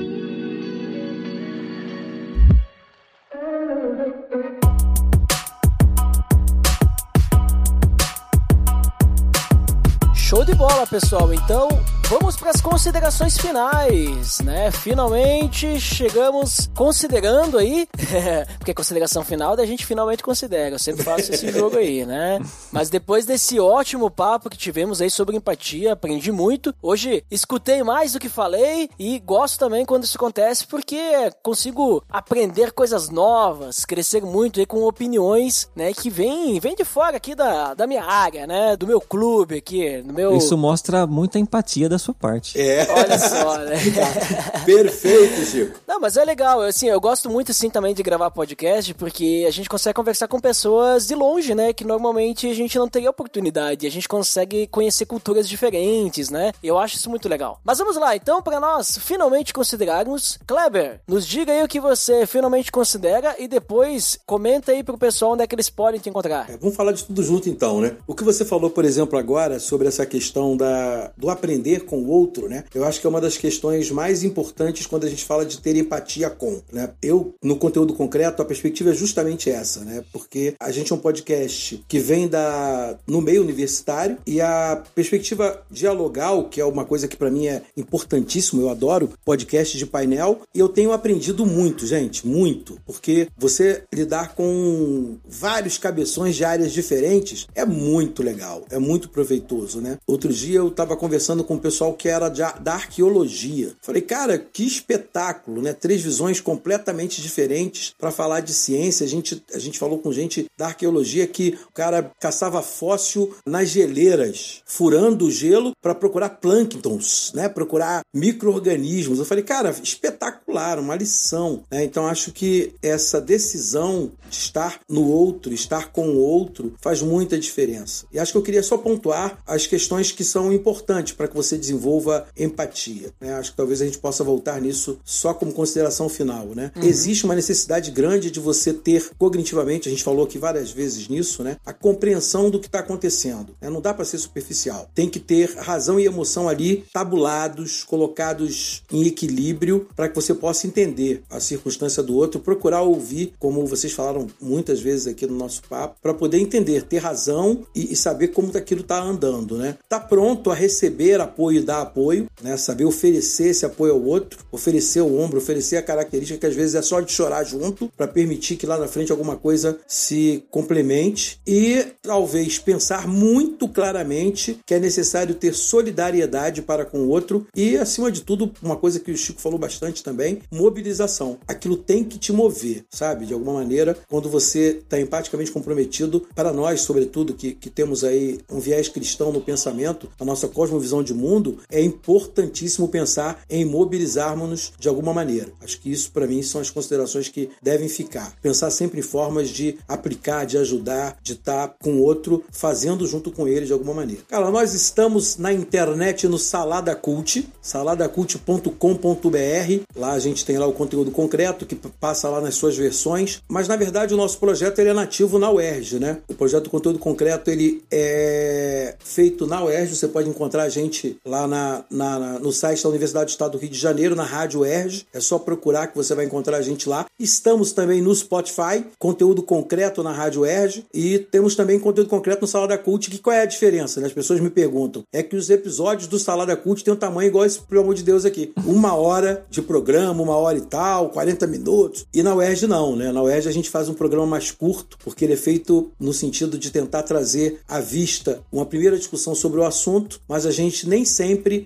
[10.30, 11.34] Show de bola, pessoal.
[11.34, 11.68] Então,
[12.10, 14.72] vamos para as considerações finais, né?
[14.72, 17.86] Finalmente chegamos considerando aí,
[18.58, 20.74] porque a consideração final da gente finalmente considera.
[20.74, 22.40] Eu sempre faço esse jogo aí, né?
[22.72, 26.74] Mas depois desse ótimo papo que tivemos aí sobre empatia, aprendi muito.
[26.82, 32.72] Hoje escutei mais do que falei e gosto também quando isso acontece porque consigo aprender
[32.72, 37.72] coisas novas, crescer muito aí com opiniões, né, que vem, vem de fora aqui da,
[37.72, 41.99] da minha área, né, do meu clube aqui, do meu Isso mostra muita empatia da
[42.00, 42.60] sua parte.
[42.60, 42.86] É.
[42.90, 43.76] Olha só, né?
[44.64, 45.80] Perfeito, Chico.
[45.86, 49.50] Não, mas é legal, assim, eu gosto muito assim também de gravar podcast, porque a
[49.50, 53.86] gente consegue conversar com pessoas de longe, né, que normalmente a gente não teria oportunidade,
[53.86, 56.52] a gente consegue conhecer culturas diferentes, né?
[56.62, 57.60] Eu acho isso muito legal.
[57.64, 62.26] Mas vamos lá, então, para nós finalmente considerarmos, Kleber, nos diga aí o que você
[62.26, 66.50] finalmente considera e depois comenta aí pro pessoal onde é que eles podem te encontrar.
[66.50, 67.96] É, vamos falar de tudo junto então, né?
[68.06, 72.08] O que você falou, por exemplo, agora sobre essa questão da, do aprender com o
[72.08, 72.62] outro, né?
[72.72, 75.74] Eu acho que é uma das questões mais importantes quando a gente fala de ter
[75.74, 76.90] empatia com, né?
[77.02, 80.04] Eu, no conteúdo concreto, a perspectiva é justamente essa, né?
[80.12, 85.62] Porque a gente é um podcast que vem da no meio universitário e a perspectiva
[85.68, 90.42] dialogal, que é uma coisa que para mim é importantíssimo, eu adoro podcast de painel
[90.54, 96.72] e eu tenho aprendido muito, gente, muito, porque você lidar com vários cabeções de áreas
[96.72, 99.98] diferentes é muito legal, é muito proveitoso, né?
[100.06, 103.72] Outro dia eu estava conversando com o pessoal que era de, da arqueologia.
[103.80, 105.72] Falei, cara, que espetáculo, né?
[105.72, 109.04] Três visões completamente diferentes para falar de ciência.
[109.04, 113.68] A gente, a gente falou com gente da arqueologia que o cara caçava fóssil nas
[113.68, 117.48] geleiras, furando o gelo para procurar plânctons, né?
[117.48, 119.18] Procurar micro-organismos.
[119.18, 121.62] Eu falei, cara, espetacular, uma lição.
[121.70, 121.84] Né?
[121.84, 127.38] Então acho que essa decisão de estar no outro, estar com o outro, faz muita
[127.38, 128.06] diferença.
[128.12, 131.56] E acho que eu queria só pontuar as questões que são importantes para que você
[131.70, 133.12] desenvolva empatia.
[133.20, 133.32] Né?
[133.34, 136.46] Acho que talvez a gente possa voltar nisso só como consideração final.
[136.46, 136.72] Né?
[136.76, 136.82] Uhum.
[136.82, 141.42] Existe uma necessidade grande de você ter cognitivamente, a gente falou aqui várias vezes nisso,
[141.42, 141.56] né?
[141.64, 143.54] a compreensão do que está acontecendo.
[143.60, 143.70] Né?
[143.70, 144.88] Não dá para ser superficial.
[144.94, 150.66] Tem que ter razão e emoção ali tabulados, colocados em equilíbrio para que você possa
[150.66, 155.62] entender a circunstância do outro, procurar ouvir, como vocês falaram muitas vezes aqui no nosso
[155.68, 159.76] papo, para poder entender, ter razão e, e saber como aquilo está andando, né?
[159.88, 162.56] Tá pronto a receber apoio e dar apoio, né?
[162.56, 166.74] Saber oferecer esse apoio ao outro, oferecer o ombro, oferecer a característica que às vezes
[166.74, 171.40] é só de chorar junto para permitir que lá na frente alguma coisa se complemente
[171.46, 177.76] e talvez pensar muito claramente que é necessário ter solidariedade para com o outro e
[177.76, 181.38] acima de tudo uma coisa que o Chico falou bastante também, mobilização.
[181.46, 183.26] Aquilo tem que te mover, sabe?
[183.26, 188.40] De alguma maneira, quando você está empaticamente comprometido, para nós, sobretudo, que, que temos aí
[188.50, 191.39] um viés cristão no pensamento, a nossa cosmovisão de mundo,
[191.70, 195.48] é importantíssimo pensar em mobilizarmos-nos de alguma maneira.
[195.62, 198.34] Acho que isso, para mim, são as considerações que devem ficar.
[198.42, 203.30] Pensar sempre em formas de aplicar, de ajudar, de estar com o outro, fazendo junto
[203.30, 204.22] com ele de alguma maneira.
[204.28, 209.84] Cara, nós estamos na internet no Salada Cult, saladacult.com.br.
[209.96, 213.68] Lá a gente tem lá o conteúdo concreto que passa lá nas suas versões, mas
[213.68, 216.18] na verdade o nosso projeto ele é nativo na UERJ, né?
[216.28, 221.18] O projeto do conteúdo concreto ele é feito na UERJ, você pode encontrar a gente
[221.30, 224.60] lá na, na, no site da Universidade do Estado do Rio de Janeiro, na Rádio
[224.60, 227.06] UERJ, é só procurar que você vai encontrar a gente lá.
[227.18, 232.48] Estamos também no Spotify, conteúdo concreto na Rádio UERJ e temos também conteúdo concreto no
[232.48, 234.00] Salada Cult, que qual é a diferença?
[234.00, 234.08] Né?
[234.08, 235.04] As pessoas me perguntam.
[235.12, 238.02] É que os episódios do Salada Cult têm um tamanho igual esse, pelo amor de
[238.02, 238.52] Deus, aqui.
[238.66, 242.06] Uma hora de programa, uma hora e tal, 40 minutos.
[242.12, 243.12] E na UERJ não, né?
[243.12, 246.58] Na UERJ a gente faz um programa mais curto, porque ele é feito no sentido
[246.58, 251.04] de tentar trazer à vista uma primeira discussão sobre o assunto, mas a gente nem
[251.04, 251.19] sempre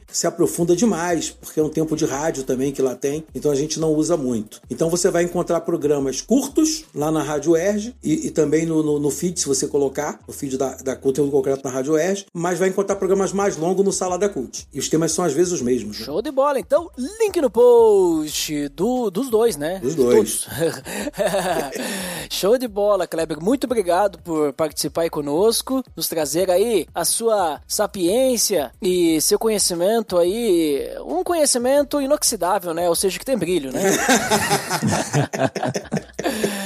[0.09, 3.55] se aprofunda demais, porque é um tempo de rádio também que lá tem, então a
[3.55, 4.61] gente não usa muito.
[4.71, 8.99] Então você vai encontrar programas curtos lá na Rádio UERJ e, e também no, no,
[8.99, 12.59] no, feed, se você colocar, no feed da, da conteúdo concreto na Rádio UERJ, mas
[12.59, 14.67] vai encontrar programas mais longos no Salada Cult.
[14.73, 15.99] E os temas são às vezes os mesmos.
[15.99, 16.05] Né?
[16.05, 16.59] Show de bola.
[16.59, 16.91] Então,
[17.21, 19.79] link no post do, dos dois, né?
[19.81, 20.47] Dos dois.
[22.31, 23.41] Show de bola, Kleber.
[23.43, 30.17] Muito obrigado por participar aí conosco, nos trazer aí a sua sapiência e seu conhecimento
[30.17, 32.89] aí, um conhecimento inoxidável, né?
[32.89, 33.83] Ou seja, que tem brilho, né?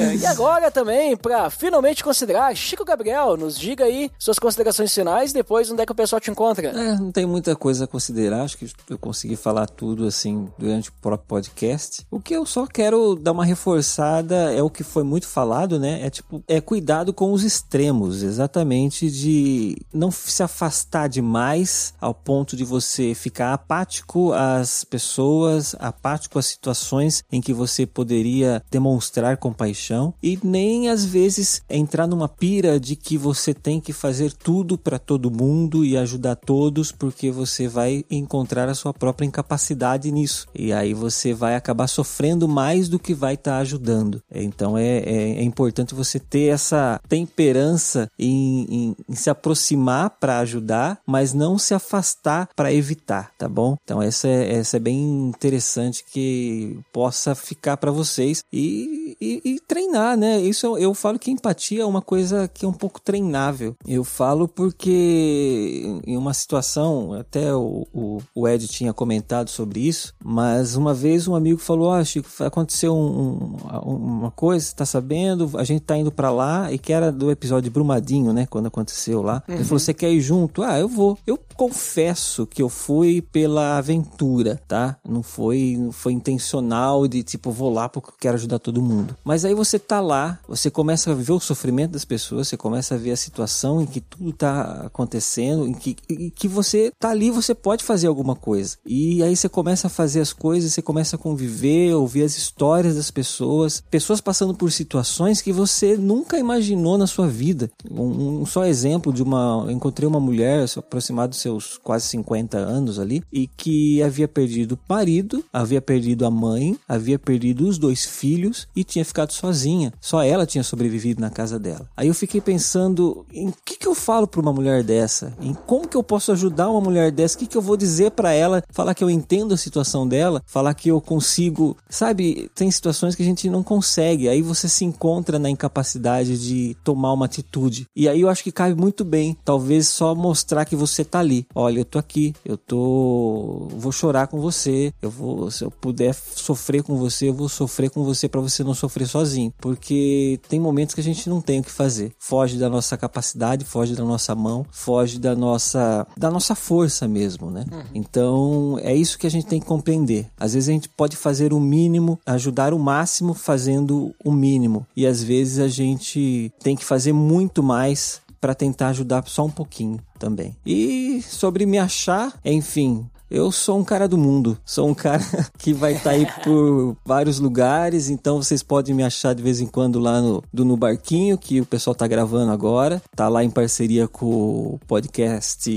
[0.00, 5.32] É, e agora também, para finalmente considerar, Chico Gabriel, nos diga aí suas considerações finais,
[5.32, 6.68] depois onde é que o pessoal te encontra.
[6.68, 10.88] É, não tem muita coisa a considerar, acho que eu consegui falar tudo assim durante
[10.88, 12.06] o próprio podcast.
[12.10, 16.04] O que eu só quero dar uma reforçada é o que foi muito falado, né?
[16.04, 22.56] É tipo, é cuidado com os extremos, exatamente de não se afastar demais ao ponto
[22.56, 29.89] de você ficar apático às pessoas, apático às situações em que você poderia demonstrar compaixão
[29.90, 34.78] paixão e nem às vezes entrar numa pira de que você tem que fazer tudo
[34.78, 40.46] para todo mundo e ajudar todos porque você vai encontrar a sua própria incapacidade nisso
[40.54, 44.22] e aí você vai acabar sofrendo mais do que vai estar tá ajudando.
[44.32, 50.38] Então é, é, é, importante você ter essa temperança em, em, em se aproximar para
[50.38, 53.76] ajudar, mas não se afastar para evitar, tá bom?
[53.84, 59.60] Então essa é, essa é bem interessante que possa ficar para vocês e, e, e
[59.70, 60.40] treinar, né?
[60.40, 63.76] Isso eu, eu, falo que empatia é uma coisa que é um pouco treinável.
[63.86, 70.12] Eu falo porque em uma situação, até o, o, o Ed tinha comentado sobre isso,
[70.24, 73.56] mas uma vez um amigo falou: Ah, Chico, aconteceu um,
[73.86, 75.48] um, uma coisa, tá sabendo?
[75.54, 78.46] A gente tá indo para lá e que era do episódio Brumadinho, né?
[78.50, 79.40] Quando aconteceu lá.
[79.46, 79.54] Uhum.
[79.54, 80.64] Ele falou: Você quer ir junto?
[80.64, 81.16] Ah, eu vou.
[81.24, 84.96] Eu confesso que eu fui pela aventura, tá?
[85.08, 89.16] Não foi, não foi intencional de tipo, vou lá porque eu quero ajudar todo mundo.
[89.22, 92.94] Mas aí você tá lá, você começa a ver o sofrimento das pessoas, você começa
[92.94, 97.10] a ver a situação em que tudo tá acontecendo, em que, em que você tá
[97.10, 98.78] ali, você pode fazer alguma coisa.
[98.86, 102.96] E aí você começa a fazer as coisas, você começa a conviver, ouvir as histórias
[102.96, 107.70] das pessoas, pessoas passando por situações que você nunca imaginou na sua vida.
[107.90, 112.56] Um, um só exemplo de uma, eu encontrei uma mulher aproximada dos seus quase 50
[112.56, 117.76] anos ali e que havia perdido o marido, havia perdido a mãe, havia perdido os
[117.76, 119.92] dois filhos e tinha ficado sozinha sozinha.
[120.00, 121.88] Só ela tinha sobrevivido na casa dela.
[121.96, 125.32] Aí eu fiquei pensando em que que eu falo para uma mulher dessa?
[125.40, 127.36] Em como que eu posso ajudar uma mulher dessa?
[127.36, 128.62] O que que eu vou dizer para ela?
[128.70, 130.42] Falar que eu entendo a situação dela?
[130.46, 132.50] Falar que eu consigo, sabe?
[132.54, 134.28] Tem situações que a gente não consegue.
[134.28, 137.86] Aí você se encontra na incapacidade de tomar uma atitude.
[137.94, 141.46] E aí eu acho que cabe muito bem, talvez só mostrar que você tá ali.
[141.54, 146.14] Olha, eu tô aqui, eu tô vou chorar com você, eu vou se eu puder
[146.14, 150.58] sofrer com você, eu vou sofrer com você para você não sofrer sozinho porque tem
[150.58, 152.12] momentos que a gente não tem o que fazer.
[152.18, 157.50] Foge da nossa capacidade, foge da nossa mão, foge da nossa da nossa força mesmo,
[157.50, 157.64] né?
[157.70, 157.82] Uhum.
[157.94, 160.26] Então, é isso que a gente tem que compreender.
[160.38, 165.06] Às vezes a gente pode fazer o mínimo, ajudar o máximo fazendo o mínimo, e
[165.06, 170.00] às vezes a gente tem que fazer muito mais para tentar ajudar só um pouquinho
[170.18, 170.56] também.
[170.64, 175.24] E sobre me achar, enfim, eu sou um cara do mundo, sou um cara
[175.58, 179.60] que vai estar tá aí por vários lugares, então vocês podem me achar de vez
[179.60, 183.00] em quando lá no, do, no Barquinho, que o pessoal tá gravando agora.
[183.14, 185.70] Tá lá em parceria com o podcast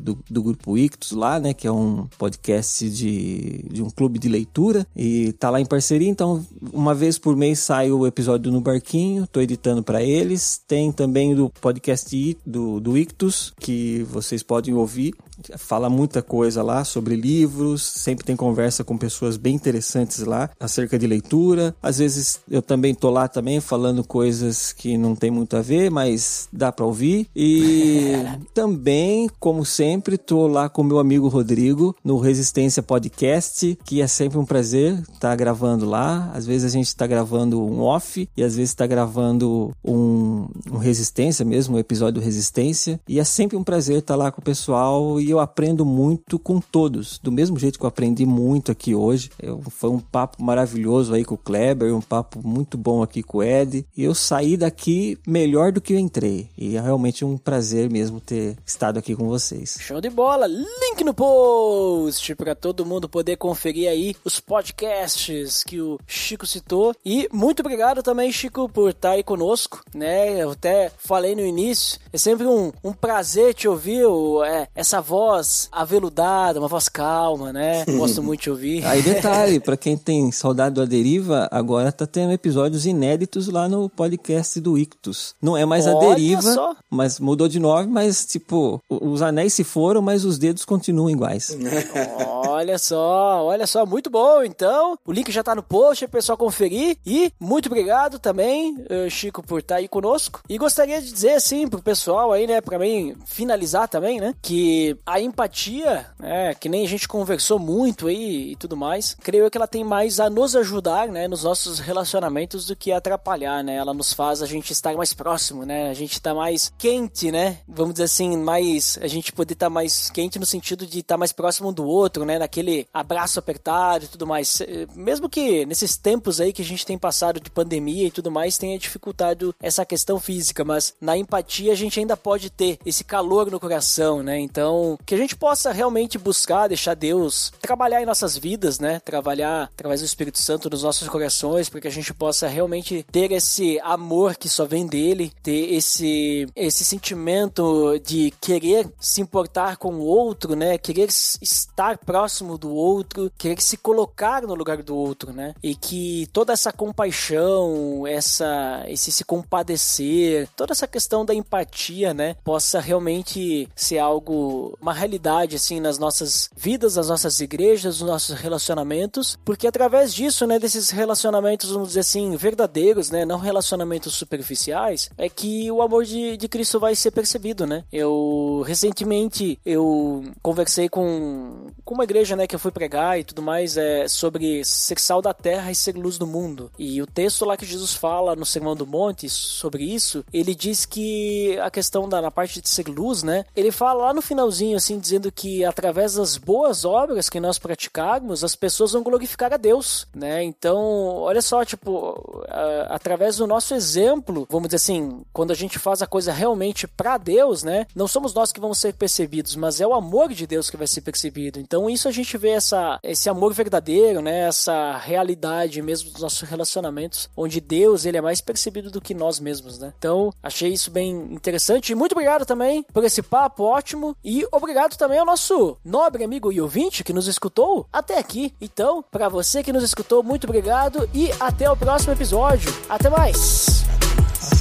[0.00, 1.54] do, do Grupo Ictus lá, né?
[1.54, 4.86] Que é um podcast de, de um clube de leitura.
[4.96, 8.60] E tá lá em parceria, então uma vez por mês sai o episódio do No
[8.60, 10.60] Barquinho, tô editando para eles.
[10.66, 15.14] Tem também do podcast do, do Ictus, que vocês podem ouvir
[15.56, 20.98] fala muita coisa lá sobre livros, sempre tem conversa com pessoas bem interessantes lá acerca
[20.98, 21.74] de leitura.
[21.82, 25.90] Às vezes eu também tô lá também falando coisas que não tem muito a ver,
[25.90, 27.28] mas dá para ouvir.
[27.34, 28.12] E
[28.54, 34.38] também, como sempre, tô lá com meu amigo Rodrigo no Resistência Podcast, que é sempre
[34.38, 36.30] um prazer estar tá gravando lá.
[36.34, 40.78] Às vezes a gente está gravando um off e às vezes está gravando um, um
[40.78, 43.00] Resistência mesmo, um episódio Resistência.
[43.08, 46.38] E é sempre um prazer estar tá lá com o pessoal e eu aprendo muito
[46.38, 49.28] com todos, do mesmo jeito que eu aprendi muito aqui hoje.
[49.42, 53.38] Eu, foi um papo maravilhoso aí com o Kleber, um papo muito bom aqui com
[53.38, 56.48] o Ed, e eu saí daqui melhor do que eu entrei.
[56.56, 59.76] E é realmente um prazer mesmo ter estado aqui com vocês.
[59.80, 60.46] Show de bola!
[60.46, 66.94] Link no post para todo mundo poder conferir aí os podcasts que o Chico citou.
[67.04, 70.40] E muito obrigado também, Chico, por estar aí conosco, né?
[70.40, 74.04] Eu até falei no início, é sempre um, um prazer te ouvir,
[74.46, 77.86] é, essa voz voz aveludada, uma voz calma, né?
[77.86, 78.84] Gosto muito de ouvir.
[78.84, 83.66] Aí detalhe, para quem tem saudade do A Deriva, agora tá tendo episódios inéditos lá
[83.66, 85.34] no podcast do Ictus.
[85.40, 86.76] Não é mais Olha A Deriva, só.
[86.90, 91.56] mas mudou de nome, mas tipo, os anéis se foram, mas os dedos continuam iguais.
[92.46, 94.42] olha só, olha só, muito bom.
[94.42, 96.98] Então, o link já tá no post, é pessoal conferir.
[97.06, 100.42] E muito obrigado também, eh, Chico, por estar tá aí conosco.
[100.46, 104.94] E gostaria de dizer assim pro pessoal aí, né, para mim finalizar também, né, que
[105.06, 109.56] a empatia, né, que nem a gente conversou muito aí e tudo mais, creio que
[109.56, 113.76] ela tem mais a nos ajudar, né, nos nossos relacionamentos do que atrapalhar, né?
[113.76, 115.88] Ela nos faz a gente estar mais próximo, né?
[115.90, 117.58] A gente tá mais quente, né?
[117.68, 121.14] Vamos dizer assim, mais a gente poder estar tá mais quente no sentido de estar
[121.14, 122.38] tá mais próximo do outro, né?
[122.38, 124.62] Naquele abraço apertado e tudo mais.
[124.94, 128.58] Mesmo que nesses tempos aí que a gente tem passado de pandemia e tudo mais,
[128.58, 133.50] tenha dificultado essa questão física, mas na empatia a gente ainda pode ter esse calor
[133.50, 134.38] no coração, né?
[134.38, 139.00] Então, que a gente possa realmente buscar deixar Deus trabalhar em nossas vidas, né?
[139.04, 143.32] Trabalhar através do Espírito Santo nos nossos corações, para que a gente possa realmente ter
[143.32, 149.94] esse amor que só vem dele, ter esse esse sentimento de querer se importar com
[149.94, 150.78] o outro, né?
[150.78, 155.54] Querer estar próximo do outro, querer se colocar no lugar do outro, né?
[155.62, 162.36] E que toda essa compaixão, essa esse se compadecer, toda essa questão da empatia, né,
[162.44, 168.36] possa realmente ser algo uma realidade assim nas nossas vidas, nas nossas igrejas, nos nossos
[168.38, 175.10] relacionamentos, porque através disso, né, desses relacionamentos, vamos dizer assim, verdadeiros, né, não relacionamentos superficiais,
[175.18, 177.84] é que o amor de, de Cristo vai ser percebido, né?
[177.92, 183.42] Eu recentemente eu conversei com, com uma igreja, né, que eu fui pregar e tudo
[183.42, 186.70] mais, é sobre ser sal da terra e ser luz do mundo.
[186.78, 190.86] E o texto lá que Jesus fala no Sermão do Monte sobre isso, ele diz
[190.86, 193.44] que a questão da na parte de ser luz, né?
[193.56, 198.44] Ele fala lá no finalzinho assim dizendo que através das boas obras que nós praticarmos,
[198.44, 200.42] as pessoas vão glorificar a Deus, né?
[200.42, 200.76] Então,
[201.16, 202.44] olha só, tipo,
[202.88, 207.18] através do nosso exemplo, vamos dizer assim, quando a gente faz a coisa realmente para
[207.18, 207.86] Deus, né?
[207.94, 210.86] Não somos nós que vamos ser percebidos, mas é o amor de Deus que vai
[210.86, 211.58] ser percebido.
[211.58, 214.46] Então, isso a gente vê essa, esse amor verdadeiro, né?
[214.48, 219.40] Essa realidade mesmo dos nossos relacionamentos, onde Deus ele é mais percebido do que nós
[219.40, 219.92] mesmos, né?
[219.98, 221.92] Então, achei isso bem interessante.
[221.92, 226.24] E muito obrigado também por esse papo ótimo e obrigado obrigado também ao nosso nobre
[226.24, 228.52] amigo e ouvinte que nos escutou até aqui.
[228.60, 232.68] Então, para você que nos escutou, muito obrigado e até o próximo episódio.
[232.88, 233.84] Até mais!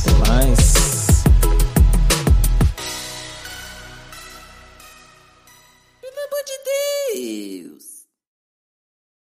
[0.03, 1.23] Até mais!
[6.01, 7.94] Pelo amor de Deus!